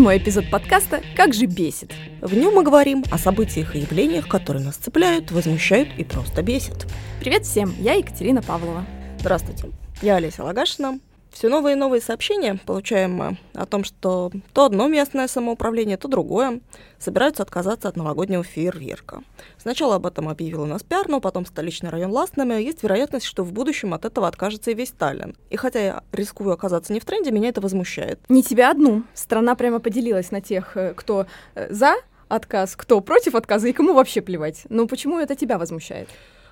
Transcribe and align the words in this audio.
седьмой 0.00 0.16
эпизод 0.16 0.48
подкаста 0.48 1.02
«Как 1.14 1.34
же 1.34 1.44
бесит». 1.44 1.92
В 2.22 2.34
нем 2.34 2.54
мы 2.54 2.62
говорим 2.62 3.04
о 3.10 3.18
событиях 3.18 3.76
и 3.76 3.80
явлениях, 3.80 4.28
которые 4.28 4.64
нас 4.64 4.76
цепляют, 4.76 5.30
возмущают 5.30 5.90
и 5.98 6.04
просто 6.04 6.40
бесят. 6.40 6.86
Привет 7.20 7.44
всем, 7.44 7.74
я 7.78 7.92
Екатерина 7.92 8.40
Павлова. 8.40 8.86
Здравствуйте, 9.18 9.68
я 10.00 10.16
Олеся 10.16 10.42
Лагашина. 10.42 11.00
Все 11.30 11.48
новые 11.48 11.76
и 11.76 11.78
новые 11.78 12.00
сообщения 12.00 12.58
получаем 12.66 13.14
мы 13.14 13.38
о 13.54 13.64
том, 13.64 13.84
что 13.84 14.30
то 14.52 14.64
одно 14.64 14.88
местное 14.88 15.28
самоуправление, 15.28 15.96
то 15.96 16.08
другое 16.08 16.60
собираются 16.98 17.42
отказаться 17.42 17.88
от 17.88 17.96
новогоднего 17.96 18.42
фейерверка. 18.42 19.22
Сначала 19.56 19.94
об 19.96 20.06
этом 20.06 20.28
объявил 20.28 20.62
у 20.62 20.66
нас 20.66 20.82
пиар, 20.82 21.08
но 21.08 21.20
потом 21.20 21.46
столичный 21.46 21.90
район 21.90 22.10
Ластными. 22.10 22.60
Есть 22.60 22.82
вероятность, 22.82 23.26
что 23.26 23.44
в 23.44 23.52
будущем 23.52 23.94
от 23.94 24.04
этого 24.04 24.26
откажется 24.26 24.72
и 24.72 24.74
весь 24.74 24.90
Таллин. 24.90 25.36
И 25.50 25.56
хотя 25.56 25.80
я 25.80 26.02
рискую 26.12 26.52
оказаться 26.52 26.92
не 26.92 27.00
в 27.00 27.04
тренде, 27.04 27.30
меня 27.30 27.48
это 27.48 27.60
возмущает. 27.60 28.20
Не 28.28 28.42
тебя 28.42 28.70
одну. 28.70 29.04
Страна 29.14 29.54
прямо 29.54 29.78
поделилась 29.78 30.30
на 30.30 30.40
тех, 30.40 30.76
э, 30.76 30.94
кто 30.94 31.26
э, 31.54 31.72
за 31.72 31.94
отказ, 32.28 32.76
кто 32.76 33.00
против 33.00 33.34
отказа 33.34 33.68
и 33.68 33.72
кому 33.72 33.94
вообще 33.94 34.20
плевать. 34.20 34.62
Но 34.68 34.86
почему 34.86 35.18
это 35.18 35.34
тебя 35.36 35.58
возмущает? 35.58 36.08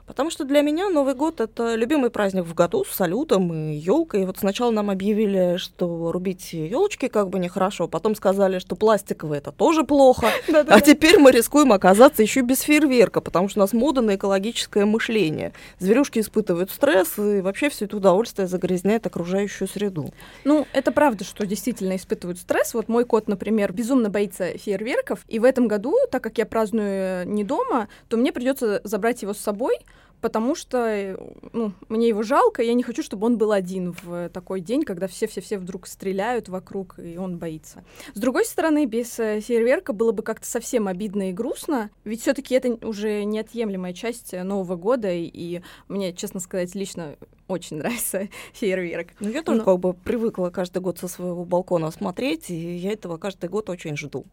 Потому 0.08 0.30
что 0.30 0.44
для 0.44 0.62
меня 0.62 0.88
Новый 0.88 1.14
год— 1.14 1.38
это 1.42 1.74
любимый 1.74 2.08
праздник 2.08 2.44
в 2.44 2.54
году 2.54 2.82
с 2.84 2.96
салютом 2.96 3.52
и 3.52 3.74
елкой. 3.74 4.22
И 4.22 4.24
вот 4.24 4.38
сначала 4.38 4.70
нам 4.70 4.88
объявили, 4.88 5.58
что 5.58 6.10
рубить 6.10 6.54
елочки 6.54 7.08
как 7.08 7.28
бы 7.28 7.38
нехорошо, 7.38 7.88
потом 7.88 8.16
сказали, 8.16 8.58
что 8.58 8.74
пластиковые— 8.74 9.38
это 9.40 9.52
тоже 9.52 9.84
плохо. 9.84 10.28
А 10.68 10.80
теперь 10.80 11.18
мы 11.18 11.30
рискуем 11.30 11.72
оказаться 11.72 12.22
еще 12.22 12.40
без 12.40 12.60
фейерверка, 12.60 13.20
потому 13.20 13.48
что 13.48 13.60
у 13.60 13.62
нас 13.62 13.72
мода 13.72 14.00
на 14.00 14.16
экологическое 14.16 14.86
мышление. 14.86 15.52
Зверюшки 15.78 16.20
испытывают 16.20 16.70
стресс, 16.70 17.18
и 17.18 17.40
вообще 17.40 17.68
все 17.68 17.84
это 17.84 17.96
удовольствие 17.98 18.48
загрязняет 18.48 19.06
окружающую 19.06 19.68
среду. 19.68 20.10
Ну, 20.44 20.66
это 20.72 20.90
правда, 20.90 21.24
что 21.24 21.44
действительно 21.46 21.96
испытывают 21.96 22.38
стресс. 22.38 22.72
Вот 22.72 22.88
мой 22.88 23.04
кот, 23.04 23.28
например, 23.28 23.72
безумно 23.72 24.08
боится 24.08 24.56
фейерверков, 24.56 25.20
и 25.28 25.38
в 25.38 25.44
этом 25.44 25.68
году, 25.68 25.94
так 26.10 26.22
как 26.22 26.38
я 26.38 26.46
праздную 26.46 27.28
не 27.28 27.44
дома, 27.44 27.88
то 28.08 28.16
мне 28.16 28.32
придется 28.32 28.80
забрать 28.84 29.20
его 29.20 29.34
с 29.34 29.38
собой, 29.38 29.76
потому 30.20 30.54
что 30.54 30.78
э, 30.78 31.16
ну, 31.52 31.72
мне 31.88 32.08
его 32.08 32.22
жалко, 32.22 32.62
я 32.62 32.74
не 32.74 32.82
хочу, 32.82 33.02
чтобы 33.02 33.26
он 33.26 33.38
был 33.38 33.52
один 33.52 33.94
в 34.02 34.28
такой 34.30 34.60
день, 34.60 34.82
когда 34.82 35.06
все-все-все 35.06 35.58
вдруг 35.58 35.86
стреляют 35.86 36.48
вокруг, 36.48 36.98
и 36.98 37.16
он 37.16 37.38
боится. 37.38 37.84
С 38.14 38.20
другой 38.20 38.44
стороны, 38.44 38.86
без 38.86 39.18
э, 39.18 39.40
фейерверка 39.40 39.92
было 39.92 40.12
бы 40.12 40.22
как-то 40.22 40.46
совсем 40.46 40.88
обидно 40.88 41.30
и 41.30 41.32
грустно, 41.32 41.90
ведь 42.04 42.22
все-таки 42.22 42.54
это 42.54 42.86
уже 42.86 43.24
неотъемлемая 43.24 43.92
часть 43.92 44.34
э, 44.34 44.42
Нового 44.42 44.76
года, 44.76 45.10
и, 45.12 45.30
и 45.32 45.62
мне, 45.88 46.12
честно 46.12 46.40
сказать, 46.40 46.74
лично 46.74 47.16
очень 47.46 47.76
нравится 47.78 48.28
фейерверк. 48.52 49.08
Ну, 49.20 49.30
я 49.30 49.42
тоже 49.42 49.58
Но... 49.58 49.64
как 49.64 49.78
бы 49.78 49.94
привыкла 49.94 50.50
каждый 50.50 50.80
год 50.82 50.98
со 50.98 51.08
своего 51.08 51.44
балкона 51.44 51.90
смотреть, 51.90 52.50
и 52.50 52.76
я 52.76 52.92
этого 52.92 53.16
каждый 53.16 53.48
год 53.48 53.70
очень 53.70 53.96
жду. 53.96 54.24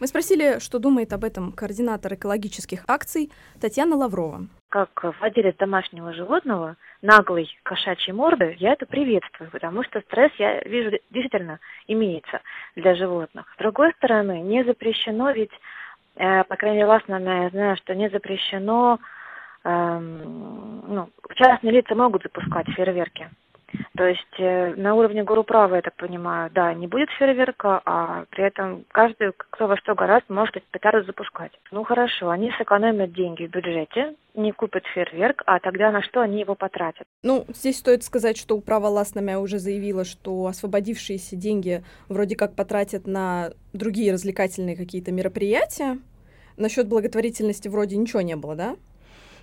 Мы 0.00 0.06
спросили, 0.06 0.60
что 0.60 0.78
думает 0.78 1.12
об 1.12 1.24
этом 1.24 1.52
координатор 1.52 2.14
экологических 2.14 2.84
акций 2.88 3.30
Татьяна 3.60 3.96
Лаврова. 3.96 4.46
Как 4.70 5.04
владелец 5.20 5.56
домашнего 5.56 6.14
животного, 6.14 6.76
наглой 7.02 7.50
кошачьей 7.64 8.14
морды, 8.14 8.56
я 8.58 8.72
это 8.72 8.86
приветствую, 8.86 9.50
потому 9.50 9.84
что 9.84 10.00
стресс, 10.00 10.32
я 10.38 10.60
вижу, 10.60 10.96
действительно 11.10 11.60
имеется 11.86 12.40
для 12.76 12.94
животных. 12.94 13.46
С 13.54 13.58
другой 13.58 13.92
стороны, 13.98 14.40
не 14.40 14.64
запрещено 14.64 15.32
ведь, 15.32 15.52
э, 16.16 16.44
по 16.44 16.56
крайней 16.56 16.78
мере, 16.78 16.86
властно 16.86 17.42
я 17.42 17.50
знаю, 17.50 17.76
что 17.76 17.94
не 17.94 18.08
запрещено, 18.08 18.98
э, 19.64 19.98
ну, 19.98 21.10
частные 21.34 21.72
лица 21.72 21.94
могут 21.94 22.22
запускать 22.22 22.70
фейерверки. 22.70 23.28
То 23.96 24.04
есть 24.06 24.38
э, 24.38 24.74
на 24.76 24.94
уровне 24.94 25.24
права, 25.24 25.76
я 25.76 25.82
так 25.82 25.94
понимаю, 25.96 26.50
да, 26.52 26.72
не 26.74 26.86
будет 26.86 27.10
фейерверка, 27.10 27.80
а 27.84 28.24
при 28.30 28.44
этом 28.44 28.84
каждый, 28.90 29.32
кто 29.36 29.66
во 29.66 29.76
что 29.76 29.94
гораздо, 29.94 30.32
может 30.32 30.56
эти 30.56 30.64
петарды 30.70 31.04
запускать. 31.04 31.52
Ну 31.70 31.84
хорошо, 31.84 32.30
они 32.30 32.50
сэкономят 32.56 33.12
деньги 33.12 33.46
в 33.46 33.50
бюджете, 33.50 34.14
не 34.34 34.52
купят 34.52 34.84
фейерверк, 34.86 35.42
а 35.46 35.60
тогда 35.60 35.90
на 35.90 36.02
что 36.02 36.20
они 36.20 36.40
его 36.40 36.54
потратят? 36.54 37.04
Ну, 37.22 37.44
здесь 37.48 37.78
стоит 37.78 38.02
сказать, 38.04 38.36
что 38.36 38.56
управа 38.56 38.86
Ласнамя 38.86 39.38
уже 39.38 39.58
заявила, 39.58 40.04
что 40.04 40.46
освободившиеся 40.46 41.36
деньги 41.36 41.82
вроде 42.08 42.36
как 42.36 42.54
потратят 42.54 43.06
на 43.06 43.50
другие 43.72 44.12
развлекательные 44.12 44.76
какие-то 44.76 45.12
мероприятия. 45.12 45.98
Насчет 46.56 46.88
благотворительности 46.88 47.68
вроде 47.68 47.96
ничего 47.96 48.20
не 48.20 48.36
было, 48.36 48.54
да? 48.54 48.76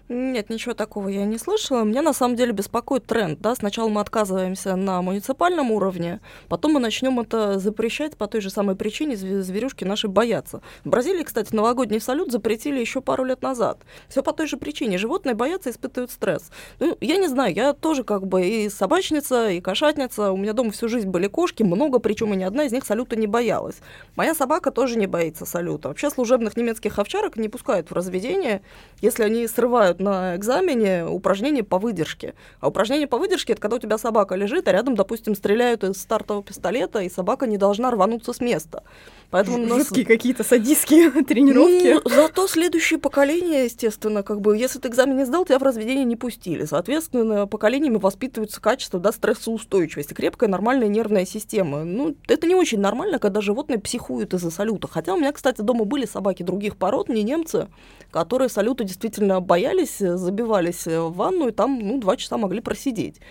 Нет, 0.09 0.49
ничего 0.49 0.73
такого 0.73 1.09
я 1.09 1.25
не 1.25 1.37
слышала. 1.37 1.83
Меня 1.83 2.01
на 2.01 2.13
самом 2.13 2.37
деле 2.37 2.53
беспокоит 2.53 3.05
тренд. 3.05 3.41
Да? 3.41 3.53
Сначала 3.55 3.89
мы 3.89 3.99
отказываемся 3.99 4.77
на 4.77 5.01
муниципальном 5.01 5.69
уровне, 5.71 6.21
потом 6.47 6.73
мы 6.73 6.79
начнем 6.79 7.19
это 7.19 7.59
запрещать 7.59 8.15
по 8.15 8.27
той 8.27 8.39
же 8.39 8.49
самой 8.49 8.77
причине, 8.77 9.17
зверюшки 9.17 9.83
наши 9.83 10.07
боятся. 10.07 10.61
В 10.85 10.89
Бразилии, 10.89 11.23
кстати, 11.23 11.53
новогодний 11.53 11.99
салют 11.99 12.31
запретили 12.31 12.79
еще 12.79 13.01
пару 13.01 13.25
лет 13.25 13.41
назад. 13.41 13.79
Все 14.07 14.23
по 14.23 14.31
той 14.31 14.47
же 14.47 14.55
причине. 14.55 14.97
Животные 14.97 15.35
боятся, 15.35 15.71
испытывают 15.71 16.11
стресс. 16.11 16.51
Ну, 16.79 16.95
я 17.01 17.17
не 17.17 17.27
знаю, 17.27 17.53
я 17.53 17.73
тоже 17.73 18.05
как 18.05 18.25
бы 18.25 18.47
и 18.47 18.69
собачница, 18.69 19.49
и 19.49 19.59
кошатница. 19.59 20.31
У 20.31 20.37
меня 20.37 20.53
дома 20.53 20.71
всю 20.71 20.87
жизнь 20.87 21.09
были 21.09 21.27
кошки, 21.27 21.63
много, 21.63 21.99
причем 21.99 22.33
и 22.33 22.37
ни 22.37 22.43
одна 22.43 22.63
из 22.63 22.71
них 22.71 22.85
салюта 22.85 23.17
не 23.17 23.27
боялась. 23.27 23.75
Моя 24.15 24.33
собака 24.33 24.71
тоже 24.71 24.97
не 24.97 25.07
боится 25.07 25.45
салюта. 25.45 25.89
Вообще 25.89 26.09
служебных 26.09 26.55
немецких 26.55 26.97
овчарок 26.97 27.35
не 27.35 27.49
пускают 27.49 27.91
в 27.91 27.93
разведение, 27.93 28.61
если 29.01 29.23
они 29.23 29.45
срывают 29.47 29.96
делают 29.97 29.99
на 29.99 30.35
экзамене 30.35 31.05
упражнения 31.05 31.63
по 31.63 31.77
выдержке. 31.77 32.33
А 32.59 32.67
упражнение 32.69 33.07
по 33.07 33.17
выдержке 33.17 33.53
это 33.53 33.61
когда 33.61 33.77
у 33.77 33.79
тебя 33.79 33.97
собака 33.97 34.35
лежит, 34.35 34.67
а 34.67 34.71
рядом, 34.71 34.95
допустим, 34.95 35.35
стреляют 35.35 35.83
из 35.83 35.97
стартового 36.01 36.43
пистолета, 36.43 36.99
и 36.99 37.09
собака 37.09 37.47
не 37.47 37.57
должна 37.57 37.91
рвануться 37.91 38.33
с 38.33 38.39
места. 38.39 38.83
Поэтому 39.29 39.57
у 39.57 39.65
нас... 39.65 39.79
Жуткие 39.79 40.05
какие-то 40.05 40.43
садистские 40.43 41.11
тренировки. 41.23 41.93
Ну, 41.93 42.09
зато 42.09 42.47
следующее 42.47 42.99
поколение, 42.99 43.65
естественно, 43.65 44.23
как 44.23 44.41
бы, 44.41 44.57
если 44.57 44.79
ты 44.79 44.87
экзамен 44.87 45.17
не 45.17 45.25
сдал, 45.25 45.45
тебя 45.45 45.59
в 45.59 45.63
разведение 45.63 46.05
не 46.05 46.15
пустили. 46.15 46.65
Соответственно, 46.65 47.47
поколениями 47.47 47.97
воспитываются 47.97 48.61
качество 48.61 48.99
да, 48.99 49.11
стрессоустойчивости, 49.11 50.13
крепкая 50.13 50.49
нормальная 50.49 50.87
нервная 50.87 51.25
система. 51.25 51.83
Ну, 51.83 52.15
это 52.27 52.47
не 52.47 52.55
очень 52.55 52.79
нормально, 52.79 53.19
когда 53.19 53.41
животные 53.41 53.79
психуют 53.79 54.33
из-за 54.33 54.49
салюта. 54.49 54.87
Хотя 54.87 55.13
у 55.13 55.17
меня, 55.17 55.31
кстати, 55.31 55.61
дома 55.61 55.85
были 55.85 56.05
собаки 56.05 56.43
других 56.43 56.77
пород, 56.77 57.09
не 57.09 57.23
немцы, 57.23 57.67
которые 58.11 58.49
салюта 58.49 58.83
действительно 58.83 59.41
боялись, 59.41 59.86
забивались 59.97 60.85
в 60.85 61.11
ванну 61.11 61.47
и 61.47 61.51
там, 61.51 61.79
ну, 61.79 61.99
два 61.99 62.17
часа 62.17 62.37
могли 62.37 62.61
просидеть. 62.61 63.21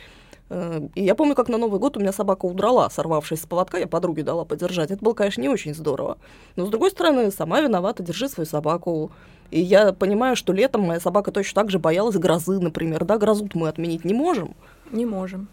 Э, 0.48 0.80
и 0.94 1.02
я 1.02 1.14
помню, 1.14 1.34
как 1.34 1.48
на 1.48 1.58
Новый 1.58 1.80
год 1.80 1.96
у 1.96 2.00
меня 2.00 2.12
собака 2.12 2.46
удрала, 2.46 2.88
сорвавшись 2.90 3.42
с 3.42 3.46
поводка, 3.46 3.78
я 3.78 3.86
подруге 3.86 4.22
дала 4.22 4.44
подержать. 4.44 4.90
Это 4.90 5.04
было, 5.04 5.14
конечно, 5.14 5.40
не 5.40 5.48
очень 5.48 5.74
здорово. 5.74 6.18
Но, 6.56 6.66
с 6.66 6.70
другой 6.70 6.90
стороны, 6.90 7.30
сама 7.30 7.60
виновата, 7.60 8.02
держи 8.02 8.28
свою 8.28 8.46
собаку. 8.46 9.10
И 9.50 9.60
я 9.60 9.92
понимаю, 9.92 10.36
что 10.36 10.52
летом 10.52 10.82
моя 10.82 11.00
собака 11.00 11.30
точно 11.30 11.62
так 11.62 11.70
же 11.70 11.78
боялась 11.78 12.16
грозы, 12.16 12.58
например. 12.60 13.04
Да, 13.04 13.18
грозу 13.18 13.48
мы 13.54 13.68
отменить 13.68 14.04
не 14.04 14.14
можем. 14.14 14.54
Не 14.90 15.06
можем. 15.06 15.48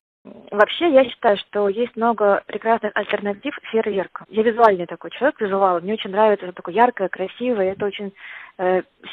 Вообще, 0.51 0.89
я 0.93 1.03
считаю, 1.03 1.37
что 1.37 1.67
есть 1.67 1.97
много 1.97 2.43
прекрасных 2.47 2.93
альтернатив 2.95 3.59
фейерверкам. 3.71 4.25
Я 4.29 4.43
визуальный 4.43 4.85
такой 4.85 5.11
человек, 5.11 5.39
визуал. 5.41 5.81
Мне 5.81 5.93
очень 5.93 6.11
нравится, 6.11 6.45
это 6.45 6.55
такое 6.55 6.73
яркое, 6.73 7.09
красивое. 7.09 7.73
Это 7.73 7.85
очень 7.85 8.07
э, 8.07 8.52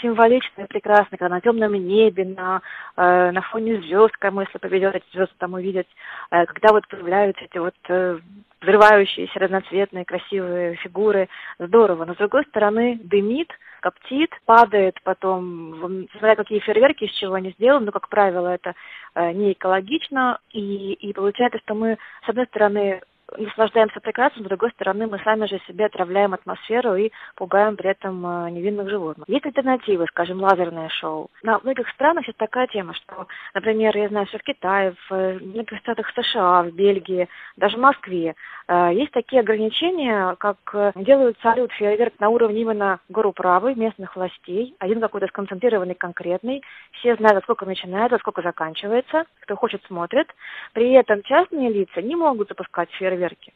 символично 0.03 0.63
и 0.63 0.67
прекрасно, 0.67 1.17
когда 1.17 1.29
на 1.29 1.41
темном 1.41 1.73
небе, 1.73 2.25
на, 2.25 2.61
э, 2.97 3.31
на 3.31 3.41
фоне 3.43 3.81
звезд, 3.83 4.17
кому 4.19 4.43
если 4.43 4.59
поведет 4.59 4.95
эти 4.95 5.05
звезды 5.13 5.35
там 5.39 5.55
увидеть, 5.55 5.89
э, 6.31 6.47
когда 6.47 6.73
вот 6.73 6.87
появляются 6.89 7.45
эти 7.45 7.59
вот 7.59 7.75
э, 7.89 8.19
взрывающиеся 8.61 9.39
разноцветные 9.39 10.05
красивые 10.05 10.77
фигуры, 10.77 11.29
здорово. 11.59 12.05
Но 12.05 12.15
с 12.15 12.19
другой 12.19 12.45
стороны, 12.45 13.01
дымит, 13.03 13.51
коптит, 13.81 14.31
падает 14.45 14.97
потом, 15.03 16.07
смотря 16.13 16.37
какие 16.37 16.61
фейерверки, 16.61 17.05
из 17.05 17.13
чего 17.13 17.35
они 17.35 17.53
сделаны, 17.53 17.87
но, 17.87 17.93
как 17.93 18.09
правило, 18.09 18.49
это 18.49 18.75
э, 19.15 19.33
не 19.33 19.53
экологично, 19.53 20.39
и, 20.53 20.93
и 20.93 21.13
получается, 21.13 21.59
что 21.61 21.75
мы, 21.75 21.97
с 22.25 22.29
одной 22.29 22.47
стороны, 22.47 23.01
наслаждаемся 23.37 24.01
прекрасным, 24.01 24.45
с 24.45 24.49
другой 24.49 24.71
стороны, 24.71 25.07
мы 25.07 25.19
сами 25.21 25.47
же 25.47 25.61
себе 25.67 25.87
отравляем 25.87 26.35
атмосферу 26.35 26.95
и 26.97 27.11
пугаем 27.37 27.77
при 27.77 27.91
этом 27.91 28.27
э, 28.27 28.51
невинных 28.51 28.89
животных. 28.89 29.29
Есть 29.29 29.47
альтернативы, 29.47 30.07
скажем, 30.07 30.43
лазерное 30.43 30.89
шоу. 30.89 31.31
На 31.43 31.59
многих 31.61 31.89
странах 31.91 32.27
есть 32.27 32.39
такая 32.39 32.67
тема, 32.67 32.95
что, 32.95 33.27
например, 33.55 33.97
я 33.97 34.09
знаю, 34.09 34.27
что 34.27 34.39
в 34.39 34.43
Китае, 34.43 34.95
в 35.09 35.15
э, 35.15 35.39
многих 35.39 35.79
штатах 35.79 36.11
США, 36.15 36.63
в 36.63 36.73
Бельгии, 36.73 37.29
даже 37.57 37.77
в 37.77 37.81
Москве 37.81 38.35
э, 38.69 38.91
есть 38.95 39.13
такие 39.13 39.41
ограничения, 39.41 40.35
как 40.39 40.59
делают 40.97 41.39
салют 41.43 41.73
фейерверк 41.73 42.15
на 42.21 42.29
уровне 42.29 42.63
именно 42.63 43.01
горуправы 43.09 43.75
местных 43.75 44.17
властей, 44.17 44.75
один 44.79 45.01
какой-то 45.01 45.27
сконцентрированный, 45.29 45.95
конкретный, 45.95 46.63
все 46.93 47.17
знают, 47.17 47.37
во 47.37 47.43
сколько 47.43 47.67
начинается, 47.67 48.17
во 48.17 48.21
сколько 48.21 48.43
заканчивается, 48.43 49.25
кто 49.41 49.57
хочет, 49.57 49.83
смотрит. 49.87 50.29
При 50.73 50.93
этом 50.93 51.23
частные 51.23 51.71
лица 51.71 52.03
не 52.03 52.17
могут 52.17 52.49
запускать 52.49 52.91
фейерверк 52.93 53.20
фейерверки. 53.21 53.53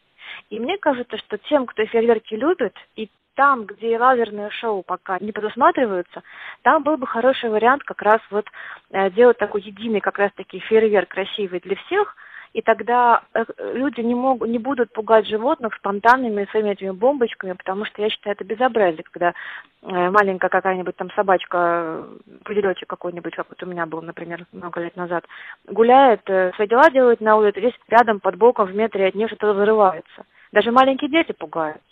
И 0.50 0.58
мне 0.58 0.78
кажется, 0.78 1.16
что 1.18 1.38
тем, 1.38 1.66
кто 1.66 1.84
фейерверки 1.86 2.34
любит, 2.34 2.74
и 2.96 3.08
там, 3.34 3.64
где 3.64 3.98
лазерные 3.98 4.50
шоу 4.50 4.82
пока 4.82 5.18
не 5.18 5.32
предусматриваются, 5.32 6.22
там 6.62 6.82
был 6.82 6.96
бы 6.96 7.06
хороший 7.06 7.50
вариант 7.50 7.82
как 7.82 8.02
раз 8.02 8.20
вот 8.30 8.46
э, 8.90 9.10
делать 9.10 9.38
такой 9.38 9.62
единый 9.62 10.00
как 10.00 10.18
раз 10.18 10.32
таки 10.34 10.60
фейерверк 10.60 11.08
красивый 11.08 11.60
для 11.60 11.76
всех, 11.76 12.14
и 12.54 12.62
тогда 12.62 13.22
э, 13.34 13.44
люди 13.74 14.00
не, 14.00 14.14
могут, 14.14 14.48
не 14.48 14.58
будут 14.58 14.92
пугать 14.92 15.26
животных 15.26 15.74
спонтанными 15.74 16.46
своими 16.50 16.70
этими 16.70 16.90
бомбочками, 16.90 17.52
потому 17.52 17.84
что 17.84 18.00
я 18.00 18.08
считаю 18.08 18.36
это 18.36 18.44
безобразие, 18.44 19.02
когда 19.02 19.30
э, 19.82 20.10
маленькая 20.10 20.48
какая-нибудь 20.48 20.94
там 20.94 21.10
собачка, 21.10 22.04
пуделечек 22.44 22.88
какой-нибудь, 22.88 23.34
как 23.34 23.48
вот 23.48 23.60
у 23.62 23.66
меня 23.66 23.86
был, 23.86 24.02
например, 24.02 24.46
много 24.52 24.80
лет 24.80 24.94
назад, 24.94 25.24
гуляет, 25.66 26.20
э, 26.30 26.52
свои 26.54 26.68
дела 26.68 26.90
делает 26.90 27.20
на 27.20 27.36
улице, 27.36 27.58
здесь 27.58 27.74
рядом 27.88 28.20
под 28.20 28.36
боком 28.36 28.68
в 28.68 28.74
метре 28.74 29.08
от 29.08 29.16
нее 29.16 29.26
что-то 29.26 29.52
взрывается. 29.52 30.24
Даже 30.52 30.70
маленькие 30.70 31.10
дети 31.10 31.32
пугаются. 31.32 31.82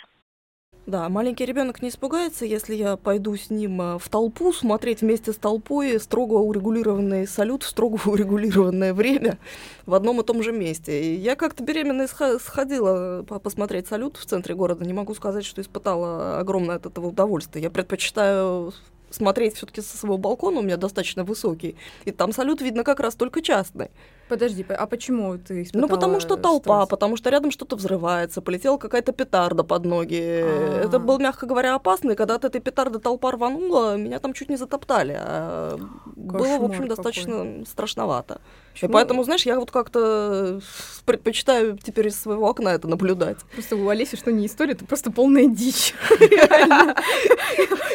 Да, 0.85 1.09
маленький 1.09 1.45
ребенок 1.45 1.81
не 1.81 1.91
испугается, 1.91 2.45
если 2.45 2.75
я 2.75 2.97
пойду 2.97 3.37
с 3.37 3.51
ним 3.51 3.81
э, 3.81 3.99
в 3.99 4.09
толпу 4.09 4.53
смотреть 4.53 5.01
вместе 5.01 5.33
с 5.33 5.37
толпой 5.37 6.01
строго 6.01 6.35
урегулированный 6.35 7.29
салют 7.29 7.63
в 7.63 7.69
строго 7.69 8.01
урегулированное 8.09 8.93
время 8.93 9.39
в 9.87 9.95
одном 9.95 10.21
и 10.21 10.25
том 10.25 10.43
же 10.43 10.51
месте. 10.51 11.01
И 11.01 11.15
я 11.15 11.37
как-то 11.37 11.63
беременная 11.63 12.09
сходила 12.09 13.23
посмотреть 13.23 13.87
салют 13.87 14.17
в 14.17 14.27
центре 14.27 14.57
города. 14.57 14.85
Не 14.85 14.93
могу 14.93 15.15
сказать, 15.15 15.45
что 15.45 15.61
испытала 15.61 16.41
огромное 16.41 16.77
от 16.77 16.87
этого 16.87 17.07
удовольствие. 17.07 17.63
Я 17.63 17.71
предпочитаю 17.71 18.73
смотреть 19.13 19.57
все-таки 19.57 19.81
со 19.81 19.97
своего 19.97 20.19
балкона, 20.19 20.61
у 20.61 20.63
меня 20.63 20.77
достаточно 20.77 21.25
высокий, 21.25 21.77
и 22.05 22.11
там 22.11 22.33
салют 22.33 22.61
видно 22.61 22.85
как 22.85 23.01
раз 23.01 23.15
только 23.15 23.43
частный. 23.43 23.91
Подожди, 24.29 24.65
а 24.69 24.87
почему 24.87 25.37
ты 25.37 25.69
Ну, 25.75 25.89
потому 25.89 26.19
что 26.19 26.37
толпа, 26.37 26.81
стресс? 26.81 26.89
потому 26.89 27.17
что 27.17 27.29
рядом 27.31 27.51
что-то 27.51 27.77
взрывается, 27.77 28.41
полетела 28.41 28.79
какая-то 28.79 29.13
петарда 29.13 29.63
под 29.63 29.85
ноги. 29.85 30.41
А-а-а. 30.43 30.85
Это 30.87 30.99
был, 30.99 31.19
мягко 31.19 31.45
говоря, 31.45 31.75
опасно, 31.75 32.13
и 32.13 32.15
когда 32.15 32.37
от 32.37 32.45
этой 32.45 32.61
петарды 32.61 32.99
толпа 32.99 33.33
рванула, 33.33 33.97
меня 33.97 34.19
там 34.21 34.33
чуть 34.33 34.49
не 34.49 34.57
затоптали. 34.57 35.19
А 35.19 35.77
было, 36.17 36.59
в 36.59 36.65
общем, 36.65 36.89
достаточно 36.89 37.39
какой. 37.39 37.67
страшновато. 37.67 38.41
Почему? 38.73 38.91
И 38.91 38.93
поэтому, 38.93 39.25
знаешь, 39.25 39.47
я 39.47 39.59
вот 39.59 39.71
как-то 39.71 40.61
предпочитаю 41.05 41.79
теперь 41.83 42.09
из 42.09 42.21
своего 42.21 42.49
окна 42.49 42.71
это 42.71 42.89
наблюдать. 42.89 43.39
Просто 43.53 43.77
у 43.77 43.89
Олеси 43.89 44.17
что 44.17 44.33
не 44.33 44.47
история, 44.47 44.73
это 44.73 44.85
просто 44.85 45.11
полная 45.11 45.47
дичь. 45.47 45.95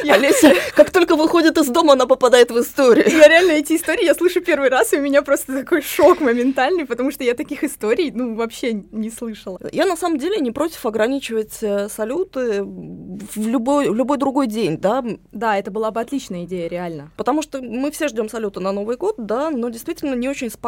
Олеся, 0.08 0.54
как 0.74 0.90
только 0.90 1.16
выходит 1.16 1.58
из 1.58 1.66
дома, 1.68 1.92
она 1.94 2.06
попадает 2.06 2.50
в 2.50 2.58
историю. 2.60 3.06
Я 3.08 3.28
реально 3.28 3.52
эти 3.52 3.76
истории 3.76 4.04
я 4.04 4.14
слышу 4.14 4.40
первый 4.40 4.68
раз, 4.68 4.92
и 4.92 4.96
у 4.96 5.00
меня 5.00 5.22
просто 5.22 5.60
такой 5.60 5.82
шок 5.82 6.20
моментальный, 6.20 6.86
потому 6.86 7.10
что 7.10 7.24
я 7.24 7.34
таких 7.34 7.64
историй, 7.64 8.10
ну, 8.10 8.34
вообще 8.34 8.72
не 8.72 9.10
слышала. 9.10 9.60
Я 9.72 9.86
на 9.86 9.96
самом 9.96 10.18
деле 10.18 10.38
не 10.38 10.50
против 10.50 10.84
ограничивать 10.86 11.58
э, 11.62 11.88
салюты 11.88 12.62
в 12.62 13.36
любой, 13.36 13.90
в 13.90 13.94
любой 13.94 14.18
другой 14.18 14.46
день, 14.46 14.78
да. 14.78 15.04
Да, 15.32 15.58
это 15.58 15.70
была 15.70 15.90
бы 15.90 16.00
отличная 16.00 16.44
идея, 16.44 16.68
реально. 16.68 17.10
Потому 17.16 17.42
что 17.42 17.60
мы 17.60 17.90
все 17.90 18.08
ждем 18.08 18.28
салюта 18.28 18.60
на 18.60 18.72
Новый 18.72 18.96
год, 18.96 19.16
да, 19.18 19.50
но 19.50 19.68
действительно 19.68 20.14
не 20.14 20.28
очень 20.28 20.50
спокойно 20.50 20.67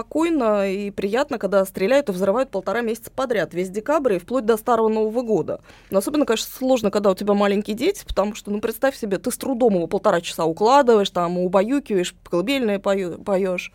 и 0.67 0.91
приятно, 0.91 1.39
когда 1.39 1.65
стреляют 1.65 2.09
и 2.09 2.13
взрывают 2.13 2.51
полтора 2.51 2.81
месяца 2.81 3.11
подряд, 3.11 3.55
весь 3.55 3.71
декабрь 3.71 4.15
и 4.15 4.19
вплоть 4.19 4.45
до 4.45 4.57
Старого 4.57 4.89
Нового 4.89 5.23
года. 5.23 5.61
Но 5.91 5.99
особенно, 5.99 6.27
конечно, 6.27 6.51
сложно, 6.53 6.91
когда 6.91 7.11
у 7.11 7.15
тебя 7.15 7.35
маленькие 7.35 7.77
дети, 7.77 8.05
потому 8.07 8.35
что, 8.35 8.51
ну, 8.51 8.61
представь 8.61 8.97
себе, 8.97 9.19
ты 9.19 9.31
с 9.31 9.37
трудом 9.37 9.75
его 9.75 9.87
полтора 9.87 10.21
часа 10.21 10.45
укладываешь, 10.45 11.11
там, 11.11 11.39
убаюкиваешь, 11.39 12.15
колыбельные 12.25 12.79
поешь. 12.79 13.73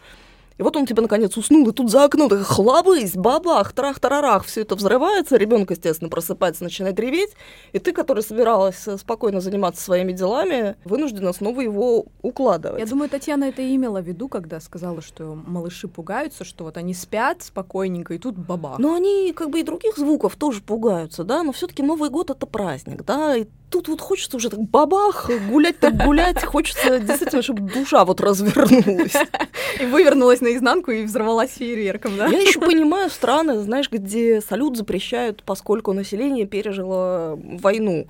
И 0.58 0.64
вот 0.64 0.78
он 0.78 0.86
тебе 0.86 1.02
наконец 1.02 1.36
уснул, 1.36 1.68
и 1.68 1.74
тут 1.74 1.92
за 1.92 2.06
окном 2.06 2.30
так 2.30 2.42
хлобысь, 2.44 3.16
бабах, 3.16 3.74
трах-тарарах, 3.74 4.46
все 4.46 4.62
это 4.62 4.76
взрывается, 4.76 5.36
ребенок, 5.36 5.72
естественно, 5.72 6.10
просыпается, 6.10 6.64
начинает 6.64 6.98
реветь, 7.00 7.32
и 7.74 7.80
ты, 7.80 7.92
которая 7.92 8.24
собиралась 8.24 8.88
э, 8.88 8.98
спокойно 8.98 9.42
заниматься 9.42 9.84
своими 9.84 10.14
делами, 10.14 10.76
вынуждена 10.86 11.34
снова 11.34 11.60
его 11.60 12.06
укладывать. 12.22 12.80
Я 12.80 12.86
думаю, 12.86 13.10
Татьяна 13.10 13.46
это 13.46 13.62
и 13.62 13.76
имела 13.76 14.02
в 14.02 14.08
виду, 14.08 14.30
когда 14.30 14.62
сказала, 14.62 15.02
что 15.02 15.38
малыши 15.46 15.90
пугаются, 15.90 16.46
что 16.46 16.64
вот 16.64 16.78
они 16.78 16.94
спят 16.94 17.44
спокойненько, 17.44 18.14
и 18.14 18.18
тут 18.18 18.38
бабах. 18.38 18.80
Но 18.80 18.94
они 18.94 19.34
как 19.36 19.50
бы 19.50 19.60
и 19.60 19.64
других 19.64 19.98
звуков 19.98 20.38
тоже 20.38 20.62
пугаются, 20.62 21.26
да, 21.26 21.44
но 21.44 21.52
все-таки 21.52 21.84
Новый 21.84 22.10
год 22.10 22.30
это 22.30 22.46
праздник, 22.46 23.04
да, 23.04 23.36
и 23.36 23.46
тут 23.70 23.88
вот 23.88 24.02
хочется 24.02 24.38
уже 24.38 24.50
так 24.50 24.62
бабах, 24.62 25.30
гулять 25.50 25.80
так 25.80 25.96
гулять, 25.98 26.44
хочется 26.44 27.00
действительно, 27.00 27.42
чтобы 27.42 27.72
душа 27.72 28.06
вот 28.06 28.22
развернулась. 28.22 29.14
И 29.80 29.86
вывернулась 29.86 30.42
наизнанку 30.42 30.92
и 30.92 31.04
взорвалась 31.04 31.52
фейерверком, 31.52 32.18
да? 32.18 32.28
Я 32.28 32.40
еще 32.40 32.60
понимаю 32.60 33.10
страны, 33.10 33.60
знаешь, 33.60 33.92
где 33.92 34.40
салют 34.40 34.78
запрещают, 34.78 35.44
поскольку 35.44 35.92
население 35.92 36.46
пережило 36.46 37.38
войну. 37.38 38.08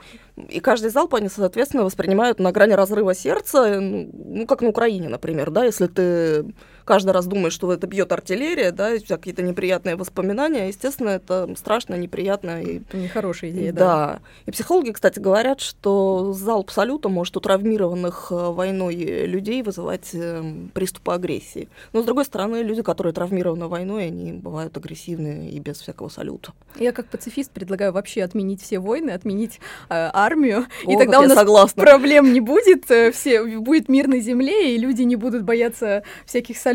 И 0.50 0.60
каждый 0.60 0.92
залп 0.92 1.16
они, 1.16 1.30
соответственно, 1.30 1.84
воспринимают 1.84 2.40
на 2.40 2.52
грани 2.52 2.74
разрыва 2.74 3.16
сердца, 3.16 3.80
ну, 3.80 4.10
ну 4.14 4.46
как 4.46 4.62
на 4.62 4.70
Украине, 4.70 5.10
например, 5.10 5.50
да, 5.50 5.64
если 5.66 5.88
ты 5.88 6.46
каждый 6.86 7.12
раз 7.12 7.26
думаешь, 7.26 7.54
что 7.54 7.72
это 7.74 7.88
бьет 7.88 8.12
артиллерия, 8.12 8.72
да, 8.72 8.94
и 8.94 9.00
какие-то 9.00 9.42
неприятные 9.42 9.96
воспоминания, 9.96 10.68
естественно, 10.68 11.10
это 11.10 11.50
страшно, 11.58 11.96
неприятно. 11.96 12.62
И... 12.62 12.82
Нехорошая 12.94 13.50
идея, 13.52 13.74
да. 13.74 13.80
Да. 13.80 14.20
И 14.46 14.52
психологи, 14.52 14.92
кстати, 14.92 15.20
говорят, 15.20 15.60
что 15.60 16.34
залп 16.34 16.72
салюта 16.72 17.10
может 17.10 17.36
у 17.38 17.40
травмированных 17.40 18.28
э, 18.32 18.36
войной 18.52 18.96
людей 18.96 19.64
вызывать 19.64 20.12
э, 20.14 20.44
приступы 20.74 21.14
агрессии. 21.14 21.68
Но, 21.94 22.02
с 22.02 22.06
другой 22.06 22.26
стороны, 22.26 22.58
люди, 22.58 22.82
которые 22.82 23.14
травмированы 23.14 23.68
войной, 23.68 24.08
они 24.08 24.34
бывают 24.34 24.78
агрессивны 24.78 25.50
и 25.50 25.60
без 25.60 25.80
всякого 25.80 26.10
салюта. 26.10 26.54
Я 26.76 26.92
как 26.92 27.08
пацифист 27.08 27.52
предлагаю 27.52 27.94
вообще 27.94 28.24
отменить 28.24 28.62
все 28.62 28.80
войны, 28.80 29.12
отменить 29.12 29.60
э, 29.90 30.10
армию, 30.14 30.66
О, 30.86 30.92
и 30.92 30.98
тогда 30.98 31.20
у 31.20 31.24
нас 31.24 31.34
согласна. 31.34 31.82
проблем 31.82 32.32
не 32.32 32.42
будет, 32.42 32.90
э, 32.92 33.12
все, 33.12 33.44
будет 33.60 33.90
мир 33.90 34.08
на 34.08 34.20
земле, 34.20 34.76
и 34.76 34.78
люди 34.78 35.02
не 35.02 35.16
будут 35.16 35.44
бояться 35.44 36.04
всяких 36.26 36.58
салютов. 36.58 36.75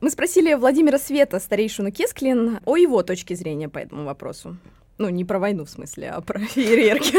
Мы 0.00 0.10
спросили 0.10 0.54
Владимира 0.54 0.98
Света, 0.98 1.38
старейшину 1.38 1.90
Кесклин, 1.90 2.58
о 2.64 2.76
его 2.76 3.02
точке 3.02 3.34
зрения 3.34 3.68
по 3.68 3.78
этому 3.78 4.04
вопросу. 4.04 4.56
Ну, 4.98 5.08
не 5.08 5.24
про 5.24 5.38
войну 5.38 5.64
в 5.64 5.70
смысле, 5.70 6.10
а 6.10 6.20
про 6.20 6.38
фейерверки. 6.38 7.16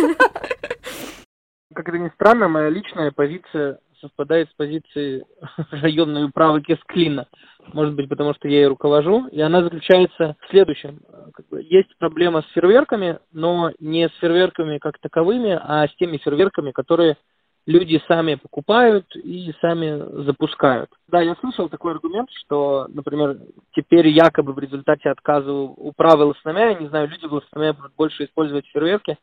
Как 1.73 1.89
это 1.89 1.97
ни 1.97 2.09
странно, 2.15 2.47
моя 2.47 2.69
личная 2.69 3.11
позиция 3.11 3.79
совпадает 4.01 4.49
с 4.49 4.53
позицией 4.53 5.23
районной 5.71 6.25
управы 6.25 6.61
Кесклина. 6.61 7.27
Может 7.73 7.95
быть, 7.95 8.09
потому 8.09 8.33
что 8.33 8.47
я 8.47 8.59
ей 8.59 8.67
руковожу. 8.67 9.27
И 9.27 9.41
она 9.41 9.63
заключается 9.63 10.35
в 10.39 10.49
следующем. 10.49 11.01
Есть 11.51 11.95
проблема 11.97 12.41
с 12.41 12.51
фейерверками, 12.53 13.19
но 13.31 13.71
не 13.79 14.07
с 14.07 14.11
фейерверками 14.19 14.77
как 14.77 14.99
таковыми, 14.99 15.59
а 15.61 15.87
с 15.87 15.95
теми 15.95 16.17
фейерверками, 16.17 16.71
которые 16.71 17.17
люди 17.67 18.01
сами 18.07 18.35
покупают 18.35 19.05
и 19.15 19.53
сами 19.61 20.23
запускают. 20.23 20.89
Да, 21.09 21.21
я 21.21 21.35
слышал 21.35 21.69
такой 21.69 21.91
аргумент, 21.91 22.29
что, 22.31 22.87
например, 22.89 23.37
теперь 23.75 24.07
якобы 24.07 24.53
в 24.53 24.59
результате 24.59 25.09
отказа 25.09 25.51
управы 25.51 26.25
Лосномя, 26.25 26.69
я 26.69 26.79
не 26.79 26.87
знаю, 26.87 27.09
люди 27.09 27.27
в 27.27 27.33
Лосномя 27.33 27.73
будут 27.73 27.93
больше 27.95 28.25
использовать 28.25 28.65
фейерверки, 28.67 29.17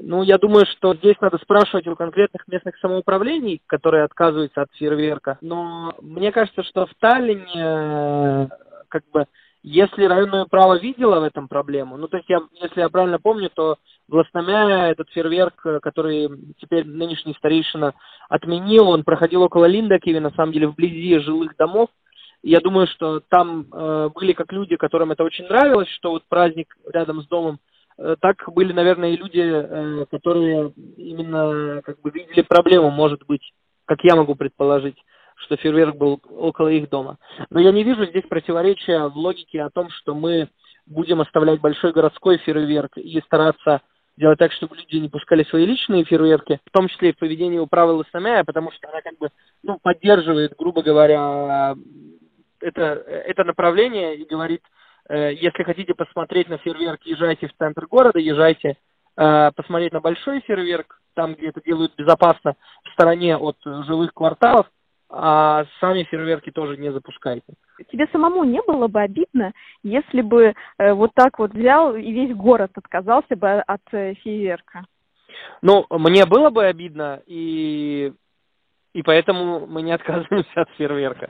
ну, 0.00 0.22
я 0.22 0.38
думаю, 0.38 0.64
что 0.66 0.94
здесь 0.94 1.16
надо 1.20 1.36
спрашивать 1.38 1.86
у 1.86 1.94
конкретных 1.94 2.48
местных 2.48 2.78
самоуправлений, 2.78 3.60
которые 3.66 4.04
отказываются 4.04 4.62
от 4.62 4.72
фейерверка. 4.72 5.36
Но 5.42 5.94
мне 6.00 6.32
кажется, 6.32 6.62
что 6.62 6.86
в 6.86 6.94
Таллине, 6.98 8.48
как 8.88 9.02
бы, 9.12 9.26
если 9.62 10.04
районное 10.04 10.46
право 10.46 10.78
видело 10.78 11.20
в 11.20 11.24
этом 11.24 11.48
проблему, 11.48 11.96
ну, 11.96 12.08
то 12.08 12.16
есть, 12.16 12.28
я, 12.28 12.40
если 12.60 12.80
я 12.80 12.88
правильно 12.88 13.18
помню, 13.18 13.50
то 13.54 13.76
в 14.08 14.14
Лосномя 14.14 14.90
этот 14.90 15.08
фейерверк, 15.10 15.80
который 15.82 16.28
теперь 16.60 16.86
нынешний 16.86 17.34
старейшина 17.34 17.94
отменил, 18.28 18.88
он 18.88 19.04
проходил 19.04 19.42
около 19.42 19.66
Линдакиви, 19.66 20.18
на 20.18 20.30
самом 20.32 20.52
деле, 20.52 20.68
вблизи 20.68 21.18
жилых 21.18 21.56
домов. 21.56 21.90
Я 22.42 22.60
думаю, 22.60 22.88
что 22.88 23.20
там 23.20 23.66
э, 23.72 24.10
были 24.14 24.32
как 24.32 24.52
люди, 24.52 24.76
которым 24.76 25.12
это 25.12 25.22
очень 25.22 25.46
нравилось, 25.46 25.88
что 25.90 26.10
вот 26.10 26.24
праздник 26.28 26.76
рядом 26.92 27.22
с 27.22 27.28
домом 27.28 27.60
Э, 27.98 28.16
так 28.20 28.36
были, 28.52 28.72
наверное, 28.72 29.10
и 29.10 29.16
люди, 29.16 29.40
э, 29.40 30.06
которые 30.10 30.72
именно 30.96 31.82
как 31.82 32.00
бы 32.00 32.10
видели 32.10 32.42
проблему, 32.42 32.90
может 32.90 33.24
быть, 33.26 33.52
как 33.84 34.02
я 34.02 34.16
могу 34.16 34.34
предположить, 34.34 34.96
что 35.42 35.56
фейерверк 35.56 35.96
был 35.96 36.20
около 36.30 36.68
их 36.68 36.88
дома. 36.88 37.18
Но 37.50 37.60
я 37.60 37.72
не 37.72 37.84
вижу 37.84 38.06
здесь 38.06 38.24
противоречия 38.28 39.08
в 39.08 39.16
логике 39.16 39.62
о 39.62 39.70
том, 39.70 39.90
что 39.90 40.14
мы 40.14 40.48
будем 40.86 41.20
оставлять 41.20 41.60
большой 41.60 41.92
городской 41.92 42.38
фейерверк 42.38 42.96
и 42.96 43.20
стараться 43.22 43.82
делать 44.16 44.38
так, 44.38 44.52
чтобы 44.52 44.76
люди 44.76 44.96
не 44.96 45.08
пускали 45.08 45.42
свои 45.44 45.64
личные 45.64 46.04
фейерверки, 46.04 46.60
в 46.66 46.70
том 46.70 46.88
числе 46.88 47.10
и 47.10 47.12
в 47.12 47.18
поведении 47.18 47.58
управы 47.58 47.92
Лосамяя, 47.92 48.44
потому 48.44 48.70
что 48.72 48.88
она 48.88 49.00
как 49.00 49.16
бы 49.18 49.28
ну, 49.62 49.78
поддерживает, 49.82 50.54
грубо 50.58 50.82
говоря, 50.82 51.74
это, 52.60 52.82
это 52.82 53.44
направление 53.44 54.16
и 54.16 54.24
говорит, 54.24 54.62
Э, 55.08 55.32
если 55.34 55.62
хотите 55.62 55.94
посмотреть 55.94 56.48
на 56.48 56.58
фейерверк, 56.58 57.02
езжайте 57.04 57.48
в 57.48 57.56
центр 57.58 57.86
города, 57.86 58.18
езжайте 58.18 58.76
э, 59.16 59.50
посмотреть 59.54 59.92
на 59.92 60.00
большой 60.00 60.40
фейерверк, 60.40 61.00
там, 61.14 61.34
где 61.34 61.48
это 61.48 61.60
делают 61.62 61.94
безопасно, 61.96 62.54
в 62.84 62.92
стороне 62.92 63.36
от 63.36 63.56
жилых 63.64 64.14
кварталов, 64.14 64.66
а 65.14 65.66
сами 65.78 66.04
фейерверки 66.04 66.50
тоже 66.50 66.78
не 66.78 66.90
запускайте. 66.90 67.44
Тебе 67.90 68.06
самому 68.10 68.44
не 68.44 68.62
было 68.62 68.88
бы 68.88 69.02
обидно, 69.02 69.52
если 69.82 70.22
бы 70.22 70.54
э, 70.78 70.92
вот 70.94 71.10
так 71.14 71.38
вот 71.38 71.52
взял 71.52 71.94
и 71.94 72.10
весь 72.10 72.34
город 72.34 72.70
отказался 72.76 73.36
бы 73.36 73.60
от 73.60 73.82
э, 73.92 74.14
фейерверка? 74.14 74.84
Ну, 75.60 75.84
мне 75.90 76.24
было 76.24 76.48
бы 76.48 76.64
обидно, 76.64 77.20
и, 77.26 78.12
и 78.94 79.02
поэтому 79.02 79.66
мы 79.66 79.82
не 79.82 79.92
отказываемся 79.92 80.62
от 80.62 80.70
фейерверка. 80.78 81.28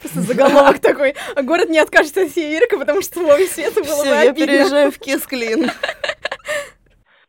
Просто 0.00 0.20
заголовок 0.20 0.78
такой. 0.78 1.14
А 1.36 1.42
город 1.42 1.68
не 1.68 1.78
откажется 1.78 2.22
от 2.22 2.30
фейерверка, 2.30 2.78
потому 2.78 3.02
что 3.02 3.20
Вове 3.20 3.46
Свету 3.46 3.82
было 3.84 4.02
бы 4.02 4.08
я 4.08 4.30
обидно. 4.30 4.46
переезжаю 4.46 4.90
в 4.92 4.98
Кисклин. 4.98 5.70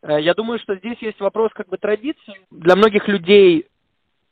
Э, 0.03 0.21
Я 0.21 0.33
думаю, 0.35 0.57
что 0.59 0.75
здесь 0.75 0.97
есть 1.01 1.19
вопрос 1.19 1.51
как 1.53 1.67
бы 1.67 1.77
традиции. 1.77 2.45
Для 2.49 2.77
многих 2.77 3.09
людей 3.09 3.67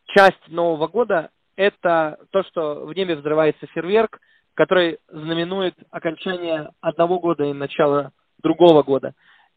часть 0.08 0.48
Нового 0.48 0.88
года– 0.88 1.32
это 1.60 2.18
то, 2.32 2.42
что 2.44 2.86
в 2.86 2.94
небе 2.94 3.18
взрывается 3.18 3.68
фейерверк, 3.68 4.20
который 4.54 5.00
знаменует 5.10 5.76
окончание 5.92 6.70
одного 6.80 7.20
года 7.20 7.44
и 7.44 7.54
начало 7.54 8.12
другого 8.42 8.82
года. 8.82 9.14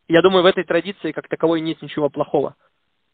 Я 0.09 0.21
думаю, 0.21 0.43
в 0.43 0.47
этой 0.47 0.65
традиции 0.65 1.13
как 1.13 1.29
таковой 1.29 1.61
нет 1.61 1.81
ничего 1.81 2.11
плохого. 2.11 2.57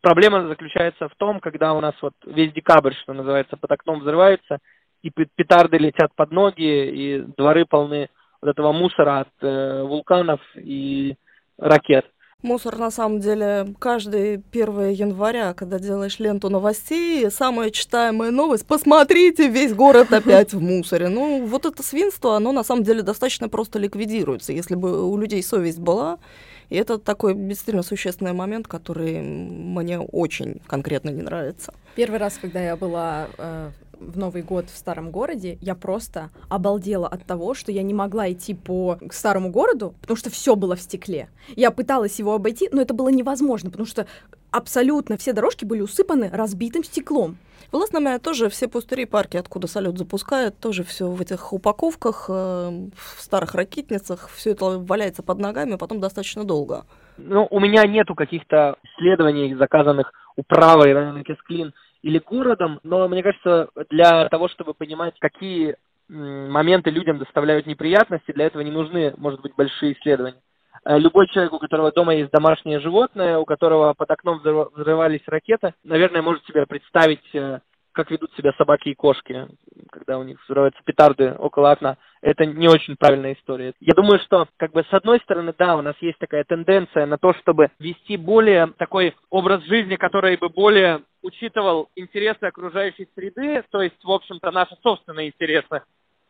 Проблема 0.00 0.48
заключается 0.48 1.08
в 1.08 1.14
том, 1.16 1.38
когда 1.40 1.74
у 1.74 1.80
нас 1.80 1.94
вот 2.00 2.14
весь 2.24 2.52
декабрь, 2.54 2.94
что 3.02 3.12
называется, 3.12 3.58
под 3.58 3.70
окном 3.70 4.00
взрывается, 4.00 4.58
и 5.02 5.10
пе- 5.10 5.28
петарды 5.34 5.76
летят 5.76 6.10
под 6.16 6.30
ноги, 6.30 6.62
и 6.62 7.18
дворы 7.36 7.66
полны 7.66 8.08
вот 8.40 8.50
этого 8.50 8.72
мусора 8.72 9.20
от 9.20 9.28
э, 9.42 9.82
вулканов 9.82 10.40
и 10.54 11.14
ракет. 11.58 12.06
Мусор, 12.44 12.78
на 12.78 12.92
самом 12.92 13.18
деле, 13.18 13.74
каждый 13.80 14.34
1 14.52 14.90
января, 14.90 15.54
когда 15.54 15.80
делаешь 15.80 16.20
ленту 16.20 16.48
новостей, 16.48 17.28
самая 17.32 17.70
читаемая 17.70 18.30
новость 18.30 18.64
«Посмотрите, 18.64 19.48
весь 19.48 19.74
город 19.74 20.12
опять 20.12 20.52
в 20.52 20.60
мусоре». 20.60 21.08
Ну, 21.08 21.44
вот 21.44 21.66
это 21.66 21.82
свинство, 21.82 22.36
оно 22.36 22.52
на 22.52 22.62
самом 22.62 22.84
деле 22.84 23.02
достаточно 23.02 23.48
просто 23.48 23.80
ликвидируется, 23.80 24.52
если 24.52 24.76
бы 24.76 25.10
у 25.10 25.16
людей 25.16 25.42
совесть 25.42 25.80
была. 25.80 26.20
И 26.68 26.76
это 26.76 26.98
такой 26.98 27.34
действительно 27.34 27.82
существенный 27.82 28.34
момент, 28.34 28.68
который 28.68 29.20
мне 29.20 29.98
очень 29.98 30.60
конкретно 30.68 31.10
не 31.10 31.22
нравится. 31.22 31.74
Первый 31.96 32.20
раз, 32.20 32.38
когда 32.40 32.62
я 32.62 32.76
была 32.76 33.26
э, 33.36 33.70
в 34.00 34.18
Новый 34.18 34.42
год 34.42 34.66
в 34.66 34.76
старом 34.76 35.10
городе, 35.10 35.58
я 35.60 35.74
просто 35.74 36.30
обалдела 36.48 37.06
от 37.06 37.24
того, 37.24 37.54
что 37.54 37.72
я 37.72 37.82
не 37.82 37.94
могла 37.94 38.30
идти 38.30 38.54
по 38.54 38.98
старому 39.10 39.50
городу, 39.50 39.94
потому 40.00 40.16
что 40.16 40.30
все 40.30 40.56
было 40.56 40.76
в 40.76 40.80
стекле. 40.80 41.28
Я 41.56 41.70
пыталась 41.70 42.18
его 42.18 42.34
обойти, 42.34 42.68
но 42.72 42.82
это 42.82 42.94
было 42.94 43.08
невозможно, 43.08 43.70
потому 43.70 43.86
что 43.86 44.06
абсолютно 44.50 45.16
все 45.16 45.32
дорожки 45.32 45.64
были 45.64 45.80
усыпаны 45.80 46.30
разбитым 46.32 46.84
стеклом. 46.84 47.36
В 47.70 47.76
Ласнаме 47.76 48.18
тоже 48.18 48.48
все 48.48 48.66
пустыри 48.66 49.04
парки, 49.04 49.36
откуда 49.36 49.66
салют 49.66 49.98
запускает, 49.98 50.58
тоже 50.58 50.84
все 50.84 51.06
в 51.08 51.20
этих 51.20 51.52
упаковках, 51.52 52.26
э, 52.30 52.32
в 52.32 53.20
старых 53.20 53.54
ракетницах, 53.54 54.30
все 54.30 54.52
это 54.52 54.78
валяется 54.78 55.22
под 55.22 55.38
ногами, 55.38 55.76
потом 55.76 56.00
достаточно 56.00 56.44
долго. 56.44 56.86
Ну, 57.18 57.46
у 57.50 57.60
меня 57.60 57.86
нету 57.86 58.14
каких-то 58.14 58.76
исследований, 58.84 59.54
заказанных 59.54 60.12
управой 60.36 60.94
района 60.94 61.24
Кесклин 61.24 61.74
или 62.02 62.18
городом, 62.18 62.80
но 62.82 63.08
мне 63.08 63.22
кажется, 63.22 63.68
для 63.90 64.28
того, 64.28 64.48
чтобы 64.48 64.74
понимать, 64.74 65.14
какие 65.18 65.76
моменты 66.08 66.90
людям 66.90 67.18
доставляют 67.18 67.66
неприятности, 67.66 68.32
для 68.32 68.46
этого 68.46 68.62
не 68.62 68.70
нужны, 68.70 69.14
может 69.18 69.40
быть, 69.40 69.54
большие 69.56 69.92
исследования. 69.92 70.40
Э, 70.84 70.98
Любой 70.98 71.26
человек, 71.28 71.52
у 71.52 71.58
которого 71.58 71.92
дома 71.92 72.14
есть 72.14 72.30
домашнее 72.30 72.80
животное, 72.80 73.38
у 73.38 73.44
которого 73.44 73.92
под 73.94 74.10
окном 74.10 74.38
взрыв- 74.38 74.70
взрывались 74.74 75.22
ракеты, 75.26 75.74
наверное, 75.84 76.22
может 76.22 76.44
себе 76.46 76.66
представить, 76.66 77.24
э, 77.34 77.60
как 77.98 78.12
ведут 78.12 78.32
себя 78.36 78.52
собаки 78.56 78.90
и 78.90 78.94
кошки, 78.94 79.48
когда 79.90 80.18
у 80.18 80.22
них 80.22 80.40
взрываются 80.44 80.80
петарды 80.84 81.32
около 81.32 81.72
окна. 81.72 81.96
Это 82.20 82.46
не 82.46 82.68
очень 82.68 82.94
правильная 82.94 83.32
история. 83.32 83.72
Я 83.80 83.94
думаю, 83.94 84.20
что, 84.20 84.46
как 84.56 84.70
бы, 84.70 84.84
с 84.88 84.92
одной 84.92 85.18
стороны, 85.18 85.52
да, 85.58 85.74
у 85.76 85.82
нас 85.82 85.96
есть 86.00 86.16
такая 86.18 86.44
тенденция 86.44 87.06
на 87.06 87.18
то, 87.18 87.34
чтобы 87.34 87.72
вести 87.80 88.16
более 88.16 88.68
такой 88.78 89.16
образ 89.30 89.64
жизни, 89.64 89.96
который 89.96 90.36
бы 90.36 90.48
более 90.48 91.02
учитывал 91.22 91.88
интересы 91.96 92.44
окружающей 92.44 93.08
среды, 93.16 93.64
то 93.68 93.82
есть, 93.82 93.98
в 94.04 94.12
общем-то, 94.12 94.52
наши 94.52 94.76
собственные 94.80 95.30
интересы. 95.30 95.82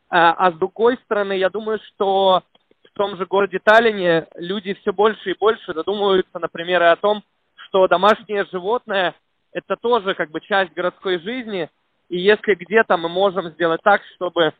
А, 0.09 0.33
а 0.33 0.51
с 0.51 0.55
другой 0.55 0.97
стороны, 1.05 1.35
я 1.35 1.51
думаю, 1.51 1.81
что 1.87 2.45
в 2.83 2.97
том 2.97 3.19
же 3.19 3.27
городе 3.27 3.59
Таллине 3.63 4.27
люди 4.37 4.73
все 4.81 4.95
больше 4.95 5.33
и 5.33 5.39
больше 5.39 5.75
задумываются, 5.75 6.39
например, 6.39 6.83
о 6.85 6.97
том, 6.97 7.23
что 7.57 7.87
домашнее 7.89 8.47
животное– 8.51 9.15
это 9.53 9.77
тоже 9.77 10.15
как 10.15 10.31
бы 10.31 10.41
часть 10.41 10.73
городской 10.73 11.19
жизни, 11.21 11.69
и 12.09 12.19
если 12.19 12.55
где-то 12.55 12.97
мы 12.97 13.09
можем 13.09 13.51
сделать 13.51 13.81
так, 13.83 14.03
чтобы 14.15 14.53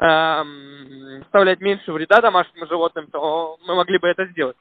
эм, 0.00 1.22
оставлять 1.22 1.60
меньше 1.60 1.92
вреда 1.92 2.20
домашним 2.20 2.66
животным, 2.66 3.06
то 3.10 3.56
мы 3.66 3.74
могли 3.74 3.98
бы 3.98 4.08
это 4.08 4.26
сделать. 4.26 4.56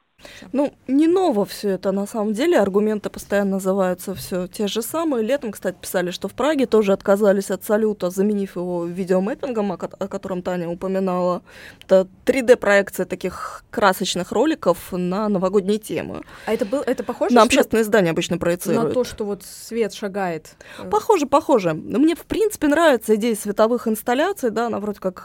Ну, 0.53 0.73
не 0.87 1.07
ново 1.07 1.43
все 1.43 1.69
это 1.71 1.91
на 1.91 2.05
самом 2.05 2.31
деле, 2.33 2.57
аргументы 2.57 3.09
постоянно 3.09 3.51
называются 3.53 4.15
все 4.15 4.47
те 4.47 4.67
же 4.67 4.81
самые. 4.81 5.25
Летом, 5.25 5.51
кстати, 5.51 5.75
писали, 5.81 6.11
что 6.11 6.29
в 6.29 6.33
Праге 6.33 6.65
тоже 6.65 6.93
отказались 6.93 7.51
от 7.51 7.65
салюта, 7.65 8.09
заменив 8.09 8.55
его 8.55 8.85
видеомэппингом, 8.85 9.73
о, 9.73 9.77
ко- 9.77 9.89
о 9.99 10.07
котором 10.07 10.41
Таня 10.41 10.69
упоминала. 10.69 11.41
Это 11.83 12.07
3D-проекция 12.25 13.05
таких 13.05 13.63
красочных 13.69 14.31
роликов 14.31 14.93
на 14.93 15.27
новогодние 15.27 15.79
темы. 15.79 16.21
А 16.45 16.53
это, 16.53 16.65
был, 16.65 16.81
это 16.85 17.03
похоже 17.03 17.35
На 17.35 17.41
общественные 17.41 17.83
здания 17.83 18.11
обычно 18.11 18.35
на 18.35 18.39
проецируют. 18.39 18.93
то, 18.93 19.03
что 19.03 19.25
вот 19.25 19.43
свет 19.43 19.93
шагает? 19.93 20.55
э, 20.79 20.89
Похоже, 20.89 21.25
похоже. 21.25 21.73
Но 21.73 21.99
Мне, 21.99 22.15
в 22.15 22.25
принципе, 22.25 22.67
нравится 22.67 23.15
идея 23.15 23.35
световых 23.35 23.87
инсталляций, 23.89 24.51
да, 24.51 24.67
она 24.67 24.79
вроде 24.79 25.01
как 25.01 25.22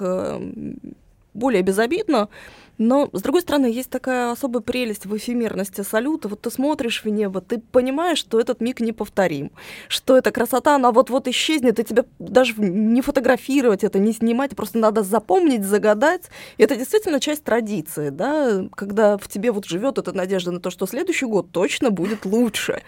более 1.35 1.62
безобидна, 1.62 2.28
но, 2.78 3.11
с 3.12 3.23
другой 3.23 3.42
стороны, 3.42 3.66
есть 3.66 3.90
такая 3.90 4.30
особая 4.30 4.62
прелесть 4.62 5.04
в 5.04 5.16
эфемерности 5.16 5.82
салюта. 5.82 6.28
Вот 6.28 6.42
ты 6.42 6.50
смотришь 6.50 7.04
в 7.04 7.08
небо, 7.08 7.40
ты 7.40 7.58
понимаешь, 7.58 8.18
что 8.18 8.40
этот 8.40 8.61
миг 8.61 8.80
неповторим, 8.80 9.50
что 9.88 10.16
эта 10.16 10.30
красота, 10.30 10.76
она 10.76 10.92
вот-вот 10.92 11.26
исчезнет, 11.26 11.78
и 11.80 11.85
тебе 11.85 12.04
даже 12.18 12.54
не 12.56 13.02
фотографировать 13.02 13.82
это, 13.82 13.99
не 13.99 14.12
снимать, 14.12 14.54
просто 14.54 14.78
надо 14.78 15.02
запомнить, 15.02 15.64
загадать. 15.64 16.30
И 16.56 16.62
это 16.62 16.76
действительно 16.76 17.18
часть 17.20 17.42
традиции, 17.44 18.11
да, 18.11 18.64
когда 18.75 19.18
в 19.18 19.26
тебе 19.28 19.50
вот 19.50 19.64
живет 19.64 19.99
эта 19.99 20.12
надежда 20.12 20.52
на 20.52 20.61
то, 20.61 20.70
что 20.70 20.87
следующий 20.87 21.26
год 21.26 21.50
точно 21.50 21.90
будет 21.90 22.25
лучше. 22.25 22.82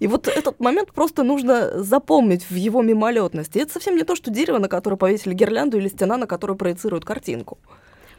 И 0.00 0.06
вот 0.06 0.26
этот 0.26 0.58
момент 0.60 0.92
просто 0.92 1.22
нужно 1.22 1.82
запомнить 1.82 2.48
в 2.48 2.54
его 2.54 2.82
мимолетности. 2.82 3.58
Это 3.58 3.72
совсем 3.72 3.96
не 3.96 4.04
то, 4.04 4.16
что 4.16 4.30
дерево, 4.30 4.58
на 4.58 4.68
которое 4.68 4.96
повесили 4.96 5.34
гирлянду, 5.34 5.76
или 5.76 5.88
стена, 5.88 6.16
на 6.16 6.26
которую 6.26 6.56
проецируют 6.56 7.04
картинку. 7.04 7.58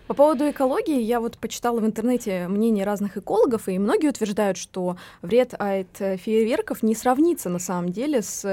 По 0.07 0.13
поводу 0.13 0.47
экологии, 0.49 1.01
я 1.01 1.19
вот 1.19 1.37
почитала 1.39 1.79
в 1.79 1.85
интернете 1.85 2.47
мнения 2.47 2.83
разных 2.83 3.17
экологов, 3.17 3.67
и 3.67 3.79
многие 3.79 4.09
утверждают, 4.09 4.55
что 4.55 4.97
вред 5.23 5.55
от 5.55 5.87
э, 5.99 6.17
фейерверков 6.17 6.83
не 6.83 6.93
сравнится 6.93 7.49
на 7.49 7.57
самом 7.57 7.89
деле 7.91 8.21
с 8.21 8.45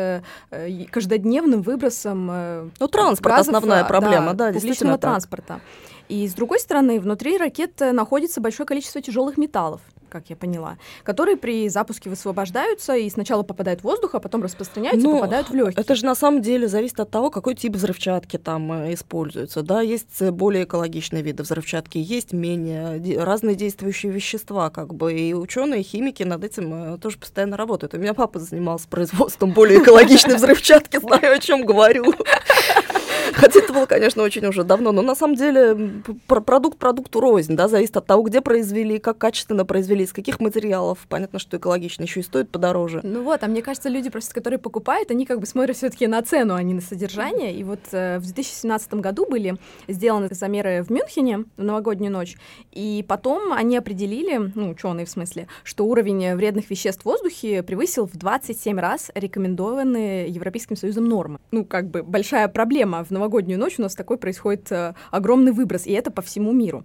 э, 0.51 0.87
каждодневным 0.91 1.61
выбросом 1.61 2.29
э, 2.31 2.69
Ну, 2.81 2.89
транспорт 2.89 3.39
основная 3.39 3.85
проблема, 3.85 4.33
да, 4.33 4.47
публичного 4.47 4.53
действительно 4.53 4.93
так. 4.93 5.01
транспорта. 5.03 5.61
И 6.09 6.27
с 6.27 6.33
другой 6.33 6.59
стороны, 6.59 6.99
внутри 6.99 7.37
ракет 7.37 7.81
находится 7.81 8.41
большое 8.41 8.67
количество 8.67 9.03
тяжелых 9.03 9.37
металлов, 9.37 9.83
как 10.13 10.29
я 10.29 10.37
поняла, 10.37 10.77
которые 11.05 11.37
при 11.37 11.69
запуске 11.71 12.11
высвобождаются 12.11 12.95
и 12.95 13.09
сначала 13.09 13.43
попадают 13.43 13.81
в 13.81 13.85
воздух, 13.85 14.15
а 14.15 14.21
потом 14.21 14.43
распространяются 14.43 15.07
Ну, 15.07 15.17
и 15.17 15.21
попадают 15.21 15.49
в 15.49 15.55
легкие. 15.55 15.83
Это 15.83 15.95
же 15.95 16.05
на 16.05 16.15
самом 16.15 16.43
деле 16.43 16.69
зависит 16.69 17.01
от 17.01 17.11
того, 17.11 17.31
какой 17.31 17.55
тип 17.55 17.75
взрывчатки 17.75 18.37
там 18.37 18.71
э, 18.73 18.95
используется. 18.95 19.63
Да, 19.63 19.81
есть 19.81 20.21
э, 20.21 20.31
более 20.31 20.65
экологичные 20.65 21.23
виды 21.23 21.43
взрывчатки, 21.43 21.97
есть 21.97 22.33
менее 22.33 23.01
разные 23.23 23.57
действующие 23.57 24.13
вещества, 24.13 24.69
как 24.69 24.95
бы. 24.95 25.15
И 25.15 25.33
ученые, 25.33 25.83
химики 25.83 26.23
над 26.23 26.45
этим 26.45 26.95
э, 26.95 26.99
тоже 26.99 27.19
постоянно 27.19 27.57
работают. 27.57 27.95
У 27.95 27.99
меня 27.99 28.13
папа 28.13 28.39
занимался 28.39 28.89
производством 28.89 29.53
более 29.53 29.79
экологичной 29.83 30.37
взрывчатки, 30.37 30.99
знаю, 30.99 31.37
о 31.37 31.39
чем 31.39 31.65
говорю. 31.65 32.05
Хотя 33.35 33.61
это 33.61 33.73
было, 33.73 33.87
конечно, 33.87 34.23
очень 34.23 34.45
уже 34.47 34.65
давно, 34.65 34.93
но 34.93 35.03
на 35.03 35.15
самом 35.15 35.37
деле 35.37 36.03
продукт 36.27 36.79
продукту 36.79 37.21
рознь, 37.21 37.57
да, 37.57 37.69
зависит 37.69 37.97
от 37.97 38.07
того, 38.07 38.23
где 38.23 38.41
произвели, 38.41 38.99
как 38.99 39.19
качественно 39.19 39.65
произвели, 39.65 40.05
из 40.05 40.13
каких 40.13 40.41
материалов. 40.41 40.99
Понятно, 41.09 41.39
что 41.39 41.57
экологично 41.57 42.03
еще 42.03 42.21
и 42.21 42.23
стоит 42.23 42.51
подороже. 42.51 43.01
Ну 43.03 43.23
вот, 43.23 43.43
а 43.43 43.47
мне 43.47 43.63
кажется, 43.63 43.89
люди 43.89 44.11
просто, 44.11 44.35
которые 44.35 44.59
покупают, 44.59 45.11
они 45.11 45.27
как 45.27 45.41
бы 45.41 45.47
смотрят 45.47 45.77
все-таки 45.77 46.07
на 46.07 46.23
цену, 46.23 46.55
а 46.55 46.63
не 46.63 46.75
на 46.75 46.81
содержание. 46.81 47.55
И 47.55 47.65
вот 47.65 47.81
э, 47.93 48.19
в 48.19 48.23
2017 48.23 48.95
году 48.95 49.27
были 49.29 49.57
сделаны 49.89 50.29
замеры 50.31 50.83
в 50.83 50.91
Мюнхене 50.91 51.45
в 51.57 51.63
новогоднюю 51.63 52.13
ночь, 52.13 52.37
и 52.73 53.05
потом 53.07 53.53
они 53.53 53.77
определили, 53.77 54.53
ну, 54.55 54.71
ученые 54.71 55.07
в 55.07 55.11
смысле, 55.11 55.49
что 55.65 55.85
уровень 55.87 56.35
вредных 56.35 56.71
веществ 56.71 57.03
в 57.03 57.07
воздухе 57.07 57.63
превысил 57.63 58.07
в 58.07 58.17
27 58.17 58.79
раз 58.79 59.11
рекомендованные 59.15 60.29
Европейским 60.29 60.77
Союзом 60.77 61.05
нормы. 61.07 61.39
Ну, 61.51 61.65
как 61.65 61.89
бы 61.89 62.03
большая 62.03 62.49
проблема. 62.49 63.02
В 63.05 63.11
новогоднюю 63.11 63.59
ночь 63.59 63.79
у 63.79 63.83
нас 63.83 63.95
такой 63.95 64.17
происходит 64.17 64.71
э, 64.73 64.95
огромный 65.11 65.53
выброс, 65.53 65.87
и 65.87 65.93
это 65.93 66.11
по 66.11 66.23
всему 66.23 66.53
миру. 66.53 66.85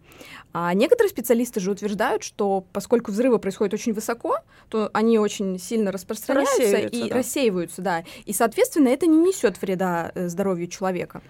А 0.54 0.74
некоторые 0.74 1.10
специалисты 1.10 1.60
же 1.60 1.72
утверждают, 1.72 2.24
что 2.24 2.66
поскольку 2.74 3.12
взрывы 3.12 3.40
происходят 3.40 3.74
очень 3.74 3.94
высоко, 3.94 4.38
то 4.70 4.90
они 4.94 5.20
очень 5.20 5.60
сильно 5.60 5.92
распространяются 5.92 6.62
Рассеиваются, 6.62 7.06
и 7.06 7.10
да. 7.10 7.16
рассеиваются, 7.16 7.82
да. 7.82 8.04
И, 8.26 8.34
соответственно, 8.34 8.90
это 8.90 9.08
не 9.08 9.18
несет 9.18 9.62
вреда 9.62 10.12
э, 10.16 10.28
здоровью 10.28 10.68
человека. 10.68 11.22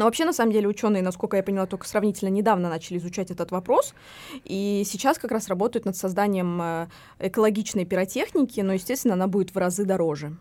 Но 0.00 0.06
вообще, 0.06 0.24
на 0.24 0.32
самом 0.32 0.50
деле, 0.50 0.66
ученые, 0.66 1.02
насколько 1.02 1.36
я 1.36 1.42
поняла, 1.42 1.66
только 1.66 1.86
сравнительно 1.86 2.30
недавно 2.30 2.70
начали 2.70 2.96
изучать 2.96 3.30
этот 3.30 3.50
вопрос. 3.50 3.92
И 4.46 4.82
сейчас 4.86 5.18
как 5.18 5.30
раз 5.30 5.48
работают 5.48 5.84
над 5.84 5.94
созданием 5.94 6.58
э, 6.62 6.86
экологичной 7.18 7.84
пиротехники, 7.84 8.60
но, 8.60 8.72
естественно, 8.72 9.12
она 9.12 9.26
будет 9.26 9.54
в 9.54 9.58
разы 9.58 9.84
дороже. 9.84 10.38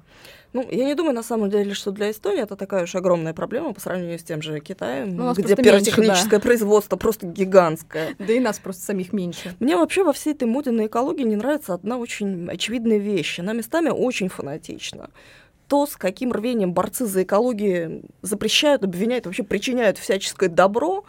Ну, 0.53 0.65
я 0.71 0.85
не 0.85 0.95
думаю, 0.95 1.13
на 1.13 1.23
самом 1.23 1.49
деле, 1.49 1.73
что 1.73 1.91
для 1.91 2.09
Эстонии 2.09 2.41
это 2.41 2.55
такая 2.55 2.83
уж 2.85 2.95
огромная 2.95 3.33
проблема 3.33 3.73
по 3.73 3.81
сравнению 3.81 4.17
с 4.17 4.23
тем 4.23 4.41
же 4.41 4.61
Китаем, 4.61 5.13
Ну, 5.13 5.33
где 5.33 5.57
пиротехническое 5.57 6.05
меньше, 6.07 6.29
да. 6.29 6.39
производство 6.39 6.95
просто 6.95 7.27
гигантское. 7.27 8.15
Да 8.17 8.31
и 8.31 8.39
нас 8.39 8.59
просто 8.59 8.83
самих 8.83 9.11
меньше. 9.11 9.57
Мне 9.59 9.75
вообще 9.75 10.05
во 10.05 10.13
всей 10.13 10.35
этой 10.35 10.47
моде 10.47 10.71
на 10.71 10.85
экологии 10.85 11.23
не 11.23 11.35
нравится 11.35 11.73
одна 11.73 11.97
очень 11.97 12.49
очевидная 12.49 12.97
вещь. 12.97 13.39
Она 13.39 13.51
местами 13.51 13.89
очень 13.89 14.29
фанатична. 14.29 15.09
То, 15.69 15.85
с 15.85 15.95
каким 15.95 16.33
рвением 16.33 16.73
борцы 16.73 17.05
за 17.05 17.23
экологию 17.23 18.01
запрещают, 18.23 18.83
обвиняют, 18.83 19.25
вообще 19.25 19.43
причиняют 19.43 19.99
всяческое 19.99 20.49
добро, 20.49 21.05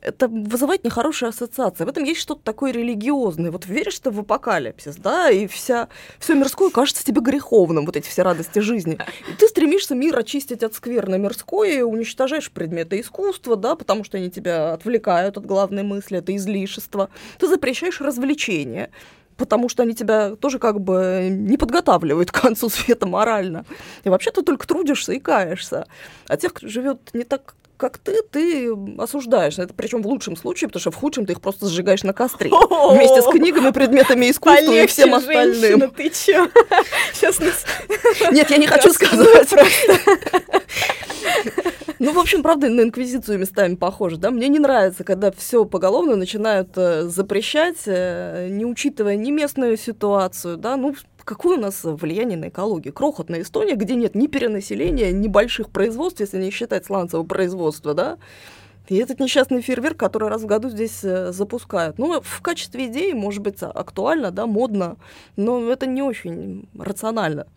это 0.00 0.28
вызывает 0.28 0.82
нехорошие 0.84 1.28
ассоциации. 1.28 1.84
В 1.84 1.88
этом 1.88 2.04
есть 2.04 2.20
что-то 2.20 2.40
такое 2.42 2.72
религиозное. 2.72 3.50
Вот 3.50 3.66
веришь 3.66 3.98
ты 3.98 4.10
в 4.10 4.20
апокалипсис, 4.20 4.96
да, 4.96 5.30
и 5.30 5.46
вся, 5.46 5.88
все 6.18 6.34
мирское 6.34 6.70
кажется 6.70 7.04
тебе 7.04 7.20
греховным, 7.20 7.84
вот 7.84 7.96
эти 7.96 8.08
все 8.08 8.22
радости 8.22 8.60
жизни. 8.60 8.98
И 9.30 9.34
ты 9.36 9.46
стремишься 9.46 9.94
мир 9.94 10.18
очистить 10.18 10.62
от 10.62 10.74
скверны 10.74 11.18
мирской, 11.18 11.76
и 11.76 11.82
уничтожаешь 11.82 12.50
предметы 12.50 13.00
искусства, 13.00 13.56
да, 13.56 13.76
потому 13.76 14.04
что 14.04 14.16
они 14.16 14.30
тебя 14.30 14.72
отвлекают 14.72 15.36
от 15.36 15.44
главной 15.44 15.82
мысли, 15.82 16.18
это 16.18 16.34
излишество. 16.34 17.10
Ты 17.38 17.46
запрещаешь 17.46 18.00
развлечения, 18.00 18.90
потому 19.38 19.68
что 19.70 19.84
они 19.84 19.94
тебя 19.94 20.34
тоже 20.36 20.58
как 20.58 20.80
бы 20.80 21.28
не 21.30 21.56
подготавливают 21.56 22.30
к 22.32 22.40
концу 22.40 22.68
света 22.68 23.06
морально. 23.06 23.64
И 24.04 24.10
вообще 24.10 24.30
ты 24.30 24.42
только 24.42 24.66
трудишься 24.66 25.12
и 25.12 25.18
каешься. 25.18 25.86
А 26.26 26.36
тех, 26.36 26.52
кто 26.52 26.68
живет 26.68 26.98
не 27.14 27.24
так, 27.24 27.54
как 27.78 27.96
ты, 27.98 28.22
ты 28.22 28.70
осуждаешь. 28.98 29.58
Это 29.58 29.72
причем 29.72 30.02
в 30.02 30.06
лучшем 30.06 30.36
случае, 30.36 30.68
потому 30.68 30.80
что 30.80 30.90
в 30.90 30.96
худшем 30.96 31.24
ты 31.24 31.32
их 31.32 31.40
просто 31.40 31.68
сжигаешь 31.68 32.02
на 32.02 32.12
костре. 32.12 32.50
Вместе 32.50 33.22
с 33.22 33.26
книгами, 33.26 33.70
предметами 33.70 34.30
искусства 34.30 34.72
и 34.72 34.86
всем 34.86 35.14
остальным. 35.14 35.90
ты 35.92 36.10
чё? 36.10 36.48
Сейчас 37.14 37.38
нас... 37.38 37.64
Нет, 38.32 38.50
я 38.50 38.56
не 38.56 38.66
хочу 38.66 38.92
сказать. 38.92 39.54
Ну, 42.00 42.12
в 42.12 42.18
общем, 42.18 42.42
правда, 42.42 42.68
на 42.68 42.82
инквизицию 42.82 43.38
местами 43.38 43.74
похоже, 43.74 44.18
да? 44.18 44.30
Мне 44.30 44.48
не 44.48 44.60
нравится, 44.60 45.02
когда 45.02 45.32
все 45.32 45.64
поголовно 45.64 46.14
начинают 46.14 46.70
э, 46.76 47.08
запрещать, 47.08 47.78
э, 47.86 48.48
не 48.50 48.64
учитывая 48.64 49.16
ни 49.16 49.32
местную 49.32 49.76
ситуацию, 49.76 50.56
да? 50.58 50.76
Ну, 50.76 50.94
какое 51.24 51.58
у 51.58 51.60
нас 51.60 51.80
влияние 51.82 52.38
на 52.38 52.48
экологию? 52.50 52.94
Крохотная 52.94 53.42
Эстония, 53.42 53.74
где 53.74 53.96
нет 53.96 54.14
ни 54.14 54.28
перенаселения, 54.28 55.10
ни 55.10 55.26
больших 55.26 55.70
производств, 55.70 56.20
если 56.20 56.40
не 56.40 56.50
считать 56.50 56.86
сланцевого 56.86 57.26
производства, 57.26 57.94
да? 57.94 58.18
И 58.86 58.96
этот 58.96 59.18
несчастный 59.18 59.60
фейерверк, 59.60 59.98
который 59.98 60.28
раз 60.28 60.42
в 60.42 60.46
году 60.46 60.70
здесь 60.70 61.00
э, 61.02 61.32
запускают. 61.32 61.98
Ну, 61.98 62.20
в 62.22 62.42
качестве 62.42 62.86
идеи, 62.86 63.10
может 63.10 63.42
быть, 63.42 63.58
актуально, 63.60 64.30
да, 64.30 64.46
модно, 64.46 64.98
но 65.36 65.68
это 65.68 65.86
не 65.86 66.02
очень 66.02 66.68
рационально. 66.78 67.48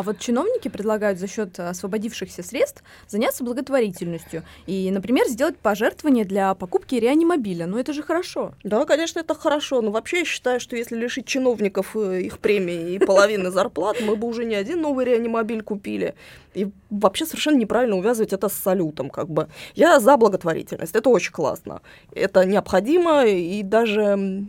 А 0.00 0.02
вот 0.02 0.18
чиновники 0.18 0.68
предлагают 0.68 1.18
за 1.18 1.26
счет 1.26 1.60
освободившихся 1.60 2.42
средств 2.42 2.82
заняться 3.06 3.44
благотворительностью 3.44 4.44
и, 4.66 4.90
например, 4.90 5.28
сделать 5.28 5.58
пожертвование 5.58 6.24
для 6.24 6.54
покупки 6.54 6.94
реанимобиля. 6.94 7.66
Ну 7.66 7.76
это 7.76 7.92
же 7.92 8.02
хорошо. 8.02 8.54
Да, 8.64 8.86
конечно, 8.86 9.20
это 9.20 9.34
хорошо. 9.34 9.82
Но 9.82 9.90
вообще 9.90 10.20
я 10.20 10.24
считаю, 10.24 10.58
что 10.58 10.74
если 10.74 10.96
лишить 10.96 11.26
чиновников 11.26 11.94
э, 11.96 12.22
их 12.22 12.38
премии 12.38 12.94
и 12.94 12.98
половины 12.98 13.50
зарплат, 13.50 14.00
мы 14.00 14.16
бы 14.16 14.26
уже 14.26 14.46
не 14.46 14.54
один 14.54 14.80
новый 14.80 15.04
реанимобиль 15.04 15.62
купили. 15.62 16.14
И 16.54 16.70
вообще 16.88 17.26
совершенно 17.26 17.58
неправильно 17.58 17.96
увязывать 17.96 18.32
это 18.32 18.48
с 18.48 18.54
салютом, 18.54 19.10
как 19.10 19.28
бы. 19.28 19.48
Я 19.74 20.00
за 20.00 20.16
благотворительность, 20.16 20.96
это 20.96 21.10
очень 21.10 21.32
классно. 21.32 21.82
Это 22.14 22.46
необходимо, 22.46 23.26
и 23.26 23.62
даже 23.62 24.46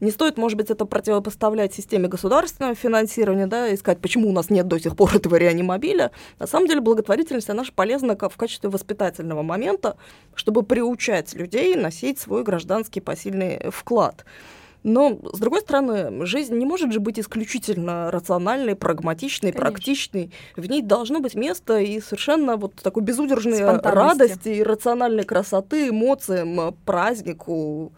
не 0.00 0.10
стоит, 0.10 0.36
может 0.36 0.56
быть, 0.56 0.70
это 0.70 0.84
противопоставлять 0.84 1.74
системе 1.74 2.08
государственного 2.08 2.74
финансирования, 2.74 3.46
да, 3.46 3.74
искать, 3.74 4.00
почему 4.00 4.28
у 4.28 4.32
нас 4.32 4.50
нет 4.50 4.68
до 4.68 4.78
сих 4.78 4.96
пор 4.96 5.10
этого 5.16 5.36
реанимобиля. 5.36 6.10
На 6.38 6.46
самом 6.46 6.68
деле 6.68 6.80
благотворительность, 6.80 7.50
она 7.50 7.64
же 7.64 7.72
полезна 7.72 8.16
в 8.16 8.36
качестве 8.36 8.70
воспитательного 8.70 9.42
момента, 9.42 9.96
чтобы 10.34 10.62
приучать 10.62 11.34
людей 11.34 11.74
носить 11.74 12.18
свой 12.18 12.44
гражданский 12.44 13.00
посильный 13.00 13.70
вклад. 13.70 14.24
Но, 14.84 15.18
с 15.32 15.38
другой 15.38 15.60
стороны, 15.60 16.24
жизнь 16.24 16.54
не 16.56 16.64
может 16.64 16.92
же 16.92 17.00
быть 17.00 17.18
исключительно 17.18 18.10
рациональной, 18.12 18.76
прагматичной, 18.76 19.50
Конечно. 19.50 19.70
практичной. 19.70 20.32
В 20.56 20.66
ней 20.66 20.82
должно 20.82 21.20
быть 21.20 21.34
место 21.34 21.78
и 21.78 22.00
совершенно 22.00 22.56
вот 22.56 22.76
такой 22.76 23.02
безудержной 23.02 23.60
радости, 23.80 24.48
и 24.48 24.62
рациональной 24.62 25.24
красоты, 25.24 25.88
эмоциям, 25.88 26.74
празднику. 26.84 27.92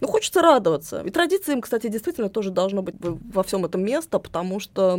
Ну, 0.00 0.08
хочется 0.08 0.42
радоваться. 0.42 1.02
И 1.02 1.10
традициям, 1.10 1.60
кстати, 1.60 1.88
действительно 1.88 2.28
тоже 2.28 2.50
должно 2.50 2.82
быть 2.82 2.96
во 3.00 3.42
всем 3.42 3.64
этом 3.64 3.82
место, 3.82 4.18
потому 4.18 4.60
что 4.60 4.98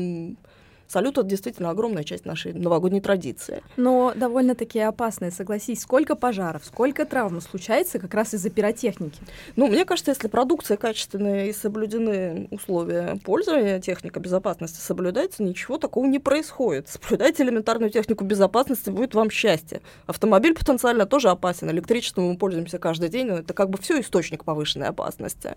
салют 0.88 1.18
это 1.18 1.28
действительно 1.28 1.70
огромная 1.70 2.04
часть 2.04 2.26
нашей 2.26 2.54
новогодней 2.54 3.02
традиции. 3.02 3.64
Но 3.76 4.14
довольно-таки 4.16 4.80
опасные, 4.80 5.32
согласись. 5.32 5.82
Сколько 5.82 6.16
пожаров, 6.16 6.64
сколько 6.66 7.06
травм 7.06 7.42
случается 7.42 8.00
как 8.00 8.14
раз 8.14 8.34
из-за 8.34 8.50
пиротехники. 8.50 9.20
Ну, 9.56 9.68
мне 9.68 9.86
кажется, 9.86 10.12
если 10.12 10.28
продукция 10.28 10.78
качественная 10.78 11.48
и 11.48 11.54
соблюдены 11.54 12.48
условия 12.52 13.20
пользования, 13.24 13.80
техника 13.80 14.20
безопасности 14.20 14.80
соблюдается, 14.80 15.44
ничего 15.44 15.78
такого 15.78 16.06
не 16.06 16.20
происходит. 16.20 16.88
Соблюдайте 16.88 17.44
элементарную 17.44 17.92
технику 17.92 18.24
безопасности, 18.24 18.90
будет 18.90 19.16
вам 19.16 19.30
счастье. 19.30 19.82
Автомобиль 20.06 20.54
потенциально 20.54 21.06
тоже 21.06 21.30
опасен. 21.30 21.70
Электричеством 21.70 22.26
мы 22.26 22.38
пользуемся 22.38 22.80
каждый 22.80 23.10
день, 23.10 23.28
но 23.28 23.38
это 23.40 23.54
как 23.54 23.70
бы 23.70 23.78
все 23.78 24.00
источник 24.00 24.44
повышенной 24.44 24.88
опасности. 24.88 25.56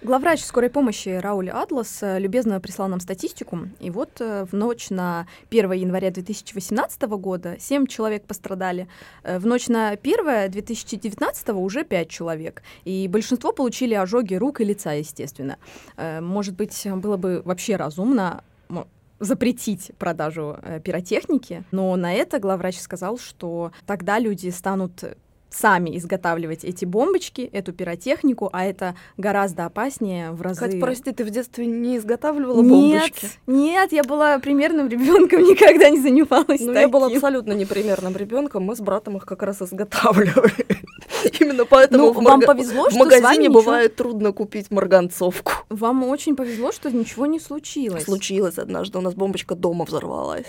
Главврач 0.00 0.44
скорой 0.44 0.70
помощи 0.70 1.08
Рауль 1.08 1.50
Атлас 1.50 2.04
э, 2.04 2.20
любезно 2.20 2.60
прислал 2.60 2.86
нам 2.86 3.00
статистику. 3.00 3.62
И 3.80 3.90
вот 3.90 4.20
э, 4.20 4.44
в 4.44 4.54
ночь 4.54 4.90
на 4.90 5.26
1 5.50 5.72
января 5.72 6.12
2018 6.12 7.02
года 7.02 7.56
7 7.58 7.86
человек 7.86 8.22
пострадали. 8.22 8.86
Э, 9.24 9.40
В 9.40 9.46
ночь 9.46 9.66
на 9.66 9.88
1 9.88 10.52
2019 10.52 11.48
уже 11.48 11.82
5 11.82 12.08
человек. 12.08 12.62
И 12.84 13.08
большинство 13.08 13.50
получили 13.50 13.94
ожоги 13.94 14.36
рук 14.36 14.60
и 14.60 14.64
лица, 14.64 14.92
естественно. 14.92 15.58
Может 15.96 16.54
быть, 16.54 16.86
было 16.86 17.16
бы 17.16 17.42
вообще 17.44 17.74
разумно 17.74 18.44
запретить 19.18 19.90
продажу 19.98 20.58
пиротехники, 20.84 21.64
но 21.72 21.96
на 21.96 22.14
это 22.14 22.38
главврач 22.38 22.78
сказал, 22.78 23.18
что 23.18 23.72
тогда 23.84 24.20
люди 24.20 24.48
станут 24.50 25.02
сами 25.50 25.96
изготавливать 25.96 26.64
эти 26.64 26.84
бомбочки, 26.84 27.48
эту 27.52 27.72
пиротехнику, 27.72 28.50
а 28.52 28.64
это 28.64 28.94
гораздо 29.16 29.64
опаснее 29.66 30.30
в 30.32 30.42
разы. 30.42 30.60
Катя, 30.60 30.78
прости, 30.78 31.12
ты 31.12 31.24
в 31.24 31.30
детстве 31.30 31.66
не 31.66 31.96
изготавливала 31.96 32.60
нет, 32.62 33.00
бомбочки? 33.02 33.28
нет, 33.46 33.92
я 33.92 34.04
была 34.04 34.38
примерным 34.38 34.88
ребенком, 34.88 35.42
никогда 35.48 35.90
не 35.90 36.00
занималась 36.00 36.60
Ну, 36.60 36.72
я 36.72 36.88
была 36.88 37.06
абсолютно 37.06 37.52
непримерным 37.52 38.16
ребенком, 38.16 38.64
мы 38.64 38.76
с 38.76 38.80
братом 38.80 39.16
их 39.16 39.24
как 39.24 39.42
раз 39.42 39.62
изготавливали. 39.62 40.52
Именно 41.40 41.64
поэтому 41.64 42.06
Ну, 42.06 42.12
в 42.12 42.22
вам 42.22 42.40
повезло, 42.40 42.84
в 42.88 42.90
что 42.90 42.98
вами 42.98 43.10
магазине 43.20 43.48
ничего- 43.48 43.60
бывает 43.60 43.96
трудно 43.96 44.32
купить 44.32 44.70
марганцовку. 44.70 45.52
Вам 45.68 46.04
очень 46.04 46.36
повезло, 46.36 46.72
что 46.72 46.90
ничего 46.90 47.26
не 47.26 47.40
случилось. 47.40 48.04
Случилось 48.04 48.58
однажды, 48.58 48.98
у 48.98 49.00
нас 49.00 49.14
бомбочка 49.14 49.54
дома 49.54 49.84
взорвалась. 49.84 50.46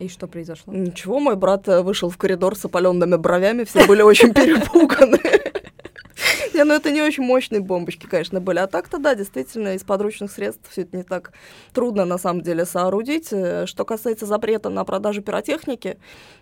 И 0.00 0.08
что 0.08 0.26
произошло? 0.26 0.72
Ничего, 0.72 1.20
мой 1.20 1.36
брат 1.36 1.68
э, 1.68 1.82
вышел 1.82 2.08
в 2.10 2.16
коридор 2.16 2.56
с 2.56 2.64
опаленными 2.64 3.16
бровями, 3.16 3.64
все 3.64 3.86
были 3.86 4.02
очень 4.02 4.32
перепуганы. 4.34 5.18
Не, 6.54 6.64
ну 6.64 6.74
это 6.74 6.90
не 6.90 7.00
очень 7.00 7.22
мощные 7.22 7.60
бомбочки, 7.60 8.06
конечно, 8.06 8.40
были. 8.40 8.58
А 8.58 8.66
так-то, 8.66 8.98
да, 8.98 9.14
действительно, 9.14 9.74
из 9.74 9.84
подручных 9.84 10.30
средств 10.30 10.68
все 10.70 10.82
это 10.82 10.96
не 10.96 11.02
так 11.04 11.32
трудно, 11.72 12.04
на 12.04 12.18
самом 12.18 12.42
деле, 12.42 12.64
соорудить. 12.66 13.28
Э, 13.32 13.66
Что 13.66 13.84
касается 13.84 14.26
запрета 14.26 14.68
на 14.68 14.84
продажу 14.84 15.22
пиротехники, 15.22 15.98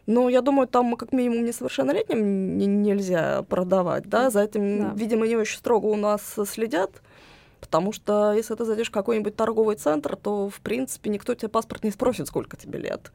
ну, 0.07 0.29
я 0.29 0.41
думаю, 0.41 0.67
там 0.67 0.97
как 0.97 1.13
минимум 1.13 1.45
несовершеннолетним 1.45 2.19
н- 2.19 2.83
нельзя 2.83 3.43
продавать, 3.43 4.09
да, 4.09 4.31
за 4.31 4.43
этим, 4.45 4.81
Да. 4.81 4.93
видимо, 4.97 5.27
не 5.27 5.37
очень 5.37 5.59
строго 5.59 5.87
у 5.87 5.97
нас 5.97 6.23
следят. 6.47 6.91
Потому 7.61 7.93
что 7.93 8.33
если 8.35 8.55
ты 8.55 8.65
зайдешь 8.65 8.89
в 8.89 8.93
какой-нибудь 8.93 9.35
торговый 9.35 9.75
центр, 9.77 10.15
то, 10.17 10.49
в 10.49 10.61
принципе, 10.61 11.11
никто 11.11 11.35
тебе 11.35 11.49
паспорт 11.49 11.83
не 11.85 11.91
спросит, 11.91 12.29
сколько 12.29 12.57
тебе 12.57 12.79
лет. 12.79 13.11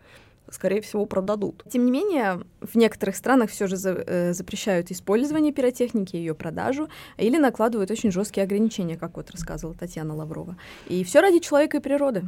Скорее 0.50 0.82
всего, 0.82 1.06
продадут. 1.06 1.64
Тем 1.70 1.86
не 1.86 1.92
менее, 1.92 2.42
в 2.62 2.76
некоторых 2.76 3.16
странах 3.16 3.50
все 3.50 3.66
же 3.68 3.76
за- 3.78 4.04
э, 4.06 4.34
запрещают 4.34 4.92
использование 4.92 5.52
пиротехники, 5.54 6.16
ее 6.16 6.36
продажу, 6.36 6.90
или 7.18 7.38
накладывают 7.38 7.90
очень 7.92 8.12
жесткие 8.12 8.44
ограничения, 8.44 8.98
как 8.98 9.18
вот 9.18 9.32
рассказывала 9.32 9.76
Татьяна 9.76 10.16
Лаврова. 10.16 10.58
И 10.88 11.04
все 11.04 11.22
ради 11.22 11.40
человека 11.40 11.78
и 11.78 11.80
природы. 11.80 12.24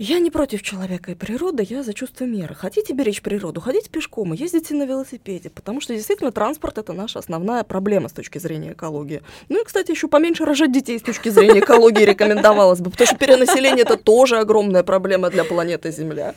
Я 0.00 0.20
не 0.20 0.30
против 0.30 0.62
человека 0.62 1.10
и 1.10 1.16
природы, 1.16 1.66
я 1.68 1.82
за 1.82 1.92
чувство 1.92 2.24
меры. 2.24 2.54
Хотите 2.54 2.92
беречь 2.92 3.20
природу, 3.20 3.60
ходите 3.60 3.90
пешком 3.90 4.32
и 4.32 4.36
ездите 4.36 4.72
на 4.74 4.84
велосипеде, 4.84 5.50
потому 5.50 5.80
что 5.80 5.92
действительно 5.92 6.30
транспорт 6.30 6.78
это 6.78 6.92
наша 6.92 7.18
основная 7.18 7.64
проблема 7.64 8.08
с 8.08 8.12
точки 8.12 8.38
зрения 8.38 8.74
экологии. 8.74 9.22
Ну 9.48 9.60
и, 9.60 9.64
кстати, 9.64 9.90
еще 9.90 10.06
поменьше 10.06 10.44
рожать 10.44 10.70
детей 10.70 11.00
с 11.00 11.02
точки 11.02 11.30
зрения 11.30 11.58
экологии 11.58 12.04
рекомендовалось 12.04 12.78
бы, 12.78 12.90
потому 12.90 13.08
что 13.08 13.16
перенаселение 13.16 13.82
это 13.82 13.96
тоже 13.96 14.38
огромная 14.38 14.84
проблема 14.84 15.30
для 15.30 15.42
планеты 15.42 15.90
Земля. 15.90 16.36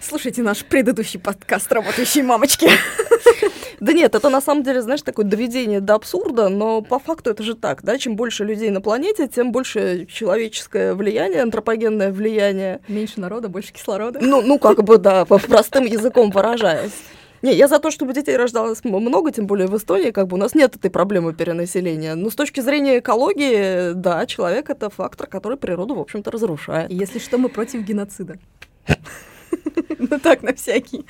Слушайте 0.00 0.40
наш 0.40 0.64
предыдущий 0.64 1.20
подкаст 1.20 1.70
«Работающие 1.70 2.24
мамочки». 2.24 2.70
Да 3.82 3.92
нет, 3.92 4.14
это 4.14 4.28
на 4.28 4.40
самом 4.40 4.62
деле, 4.62 4.80
знаешь, 4.80 5.02
такое 5.02 5.26
доведение 5.26 5.80
до 5.80 5.94
абсурда, 5.94 6.48
но 6.48 6.82
по 6.82 7.00
факту 7.00 7.30
это 7.30 7.42
же 7.42 7.56
так, 7.56 7.82
да, 7.82 7.98
чем 7.98 8.14
больше 8.14 8.44
людей 8.44 8.70
на 8.70 8.80
планете, 8.80 9.26
тем 9.26 9.50
больше 9.50 10.06
человеческое 10.06 10.94
влияние, 10.94 11.42
антропогенное 11.42 12.12
влияние. 12.12 12.80
Меньше 12.86 13.18
народа, 13.18 13.48
больше 13.48 13.72
кислорода. 13.72 14.20
Ну, 14.22 14.40
ну 14.40 14.60
как 14.60 14.84
бы, 14.84 14.98
да, 14.98 15.24
простым 15.24 15.84
языком 15.84 16.30
выражаясь. 16.30 16.92
Не, 17.42 17.52
я 17.54 17.66
за 17.66 17.80
то, 17.80 17.90
чтобы 17.90 18.14
детей 18.14 18.36
рождалось 18.36 18.84
много, 18.84 19.32
тем 19.32 19.48
более 19.48 19.66
в 19.66 19.76
Эстонии, 19.76 20.12
как 20.12 20.28
бы 20.28 20.36
у 20.36 20.38
нас 20.38 20.54
нет 20.54 20.76
этой 20.76 20.88
проблемы 20.88 21.32
перенаселения. 21.34 22.14
Но 22.14 22.30
с 22.30 22.36
точки 22.36 22.60
зрения 22.60 23.00
экологии, 23.00 23.94
да, 23.94 24.26
человек 24.26 24.70
это 24.70 24.90
фактор, 24.90 25.26
который 25.26 25.58
природу, 25.58 25.96
в 25.96 26.00
общем-то, 26.00 26.30
разрушает. 26.30 26.88
Если 26.92 27.18
что, 27.18 27.36
мы 27.36 27.48
против 27.48 27.82
геноцида. 27.82 28.38
Ну 29.98 30.18
так, 30.18 30.42
на 30.42 30.52
всякий. 30.52 31.06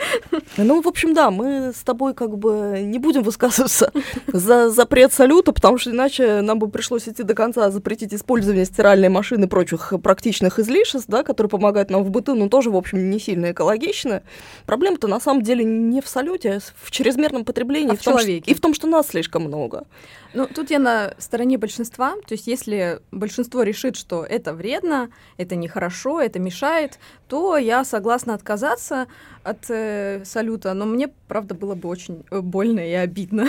Ну, 0.56 0.82
в 0.82 0.88
общем, 0.88 1.14
да, 1.14 1.30
мы 1.30 1.72
с 1.74 1.82
тобой 1.82 2.14
как 2.14 2.36
бы 2.36 2.80
не 2.82 2.98
будем 2.98 3.22
высказываться 3.22 3.92
за 4.26 4.70
запрет 4.70 5.12
салюта, 5.12 5.52
потому 5.52 5.78
что 5.78 5.90
иначе 5.90 6.40
нам 6.40 6.58
бы 6.58 6.68
пришлось 6.68 7.08
идти 7.08 7.22
до 7.22 7.34
конца 7.34 7.70
запретить 7.70 8.12
использование 8.14 8.64
стиральной 8.64 9.08
машины 9.08 9.46
и 9.46 9.48
прочих 9.48 9.92
практичных 10.02 10.58
излишеств, 10.58 11.08
да, 11.08 11.22
которые 11.22 11.50
помогают 11.50 11.90
нам 11.90 12.04
в 12.04 12.10
быту, 12.10 12.34
но 12.34 12.48
тоже, 12.48 12.70
в 12.70 12.76
общем, 12.76 13.10
не 13.10 13.18
сильно 13.18 13.52
экологично. 13.52 14.22
Проблема-то 14.66 15.08
на 15.08 15.20
самом 15.20 15.42
деле 15.42 15.64
не 15.64 16.00
в 16.00 16.08
салюте, 16.08 16.50
а 16.50 16.60
в 16.82 16.90
чрезмерном 16.90 17.44
потреблении. 17.44 17.92
А 17.92 17.96
в 17.96 18.00
человеке. 18.00 18.50
И 18.50 18.54
в 18.54 18.60
том, 18.60 18.74
что 18.74 18.86
нас 18.86 19.08
слишком 19.08 19.44
много. 19.44 19.86
Ну, 20.34 20.46
тут 20.46 20.70
я 20.70 20.78
на 20.78 21.14
стороне 21.18 21.58
большинства. 21.58 22.14
То 22.26 22.32
есть, 22.32 22.46
если 22.46 23.00
большинство 23.10 23.62
решит, 23.62 23.96
что 23.96 24.24
это 24.24 24.54
вредно, 24.54 25.10
это 25.36 25.56
нехорошо, 25.56 26.20
это 26.20 26.38
мешает, 26.38 26.98
то 27.28 27.56
я 27.56 27.84
согласна 27.84 28.34
отказаться 28.34 29.08
от 29.42 29.68
э, 29.68 30.22
салюта. 30.24 30.72
Но 30.72 30.86
мне, 30.86 31.08
правда, 31.28 31.54
было 31.54 31.74
бы 31.74 31.88
очень 31.88 32.24
э, 32.30 32.40
больно 32.40 32.80
и 32.80 32.92
обидно. 32.92 33.48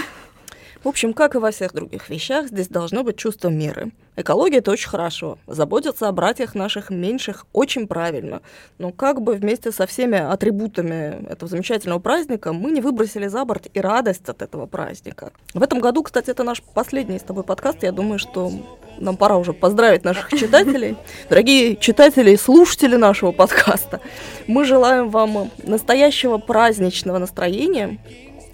В 0.83 0.87
общем, 0.89 1.13
как 1.13 1.35
и 1.35 1.37
во 1.37 1.51
всех 1.51 1.73
других 1.73 2.09
вещах, 2.09 2.47
здесь 2.47 2.67
должно 2.67 3.03
быть 3.03 3.15
чувство 3.15 3.47
меры. 3.47 3.91
Экология— 4.15 4.57
это 4.59 4.71
очень 4.71 4.89
хорошо. 4.89 5.39
Заботиться 5.47 6.07
о 6.07 6.11
братьях 6.11 6.53
наших 6.53 6.91
меньших 6.91 7.47
очень 7.51 7.87
правильно. 7.87 8.41
Но 8.77 8.91
как 8.91 9.21
бы 9.21 9.33
вместе 9.33 9.71
со 9.71 9.87
всеми 9.87 10.17
атрибутами 10.17 11.25
этого 11.29 11.49
замечательного 11.49 11.99
праздника 11.99 12.53
мы 12.53 12.71
не 12.71 12.81
выбросили 12.81 13.27
за 13.27 13.43
борт 13.43 13.67
и 13.73 13.79
радость 13.79 14.29
от 14.29 14.43
этого 14.43 14.67
праздника. 14.67 15.31
В 15.53 15.63
этом 15.63 15.79
году, 15.79 16.03
кстати, 16.03 16.29
это 16.29 16.43
наш 16.43 16.61
последний 16.61 17.17
с 17.17 17.23
тобой 17.23 17.43
подкаст. 17.43 17.81
Я 17.81 17.91
думаю, 17.91 18.19
что 18.19 18.51
нам 18.99 19.17
пора 19.17 19.37
уже 19.37 19.53
поздравить 19.53 20.03
наших 20.03 20.29
читателей. 20.39 20.95
Дорогие 21.29 21.75
читатели 21.75 22.31
и 22.31 22.37
слушатели 22.37 22.95
нашего 22.95 23.31
подкаста, 23.33 23.99
мы 24.45 24.65
желаем 24.65 25.09
вам 25.09 25.49
настоящего 25.63 26.37
праздничного 26.37 27.17
настроения, 27.17 27.97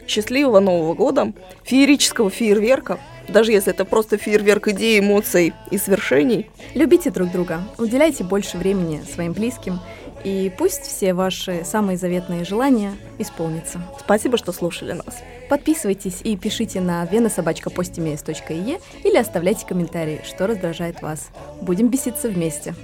счастливого 0.10 0.60
Нового 0.60 0.94
года, 0.94 1.32
феерического 1.64 2.30
фейерверка, 2.30 3.00
даже 3.28 3.52
если 3.52 3.72
это 3.72 3.86
просто 3.86 4.18
фейерверк 4.18 4.70
идей, 4.70 5.00
эмоций 5.00 5.54
и 5.72 5.78
свершений. 5.78 6.50
Любите 6.74 7.12
друг 7.12 7.32
друга, 7.32 7.62
уделяйте 7.78 8.24
больше 8.24 8.58
времени 8.58 9.02
своим 9.14 9.34
близким, 9.34 9.80
и 10.24 10.52
пусть 10.58 10.82
все 10.82 11.14
ваши 11.14 11.64
самые 11.64 11.98
заветные 11.98 12.44
желания 12.44 12.94
исполнятся. 13.20 13.80
Спасибо, 14.00 14.38
что 14.38 14.52
слушали 14.52 14.94
нас. 14.94 15.24
Подписывайтесь 15.50 16.20
и 16.24 16.36
пишите 16.36 16.82
на 16.82 17.06
venasobachka.postmes.ie 17.06 18.82
или 19.04 19.18
оставляйте 19.18 19.66
комментарии, 19.66 20.22
что 20.24 20.48
раздражает 20.48 21.02
вас. 21.02 21.30
Будем 21.62 21.88
беситься 21.88 22.28
вместе. 22.28 22.76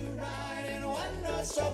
Now 1.57 1.71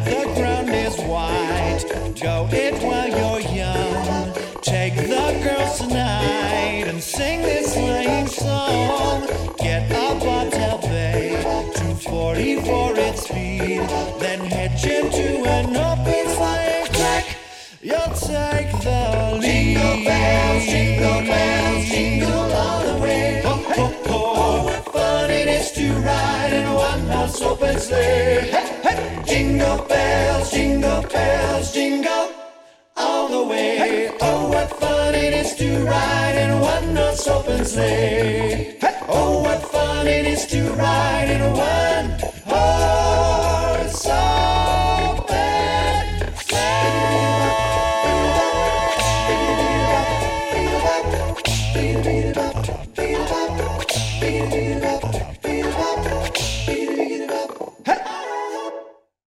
the 0.00 0.32
ground 0.34 0.70
is 0.70 0.96
white. 1.00 1.84
Go 2.18 2.48
it 2.50 2.82
while 2.82 3.08
you're 3.08 3.40
young. 3.54 4.32
Take 4.62 4.96
the 4.96 5.40
girls 5.44 5.80
tonight 5.80 6.84
and 6.86 7.02
sing 7.02 7.42
this 7.42 7.74
sleighing 7.74 8.26
song. 8.26 9.26
Get 9.58 9.90
a 9.90 10.14
bottle 10.14 10.78
bay, 10.88 11.42
240 11.76 12.62
for 12.62 12.98
its 12.98 13.24
speed. 13.24 13.80
Then 14.18 14.40
hitch 14.40 14.86
into 14.86 15.44
an 15.44 15.76
open 15.76 16.26
sleigh 16.36 16.86
track. 16.90 17.36
You'll 17.82 18.14
take 18.14 18.72
the 18.80 19.38
lead. 19.42 19.76
Jingle 19.76 20.04
bells, 20.04 20.64
jingle 20.64 21.20
bells, 21.26 21.84
jingle 21.88 22.13
all 22.13 22.13
ride 26.04 26.52
in 26.52 26.66
a 26.66 26.74
one-horse 26.74 27.40
open 27.42 27.78
sleigh. 27.78 28.50
Hey, 28.54 28.80
hey. 28.84 29.22
Jingle 29.26 29.78
bells, 29.86 30.50
jingle 30.50 31.02
bells, 31.02 31.72
jingle 31.72 32.28
all 32.96 33.28
the 33.28 33.44
way. 33.50 34.10
Oh, 34.20 34.48
what 34.48 34.70
fun 34.78 35.14
it 35.14 35.32
is 35.32 35.54
to 35.56 35.84
ride 35.84 36.36
in 36.36 36.50
a 36.50 36.60
one-horse 36.60 37.26
open 37.28 37.64
sleigh. 37.64 38.76
Hey. 38.80 38.98
Oh, 39.08 39.42
what 39.42 39.62
fun 39.72 40.06
it 40.06 40.26
is 40.26 40.46
to 40.46 40.60
ride 40.72 41.30
in 41.30 41.40
a 41.40 41.50
one-horse 41.50 42.33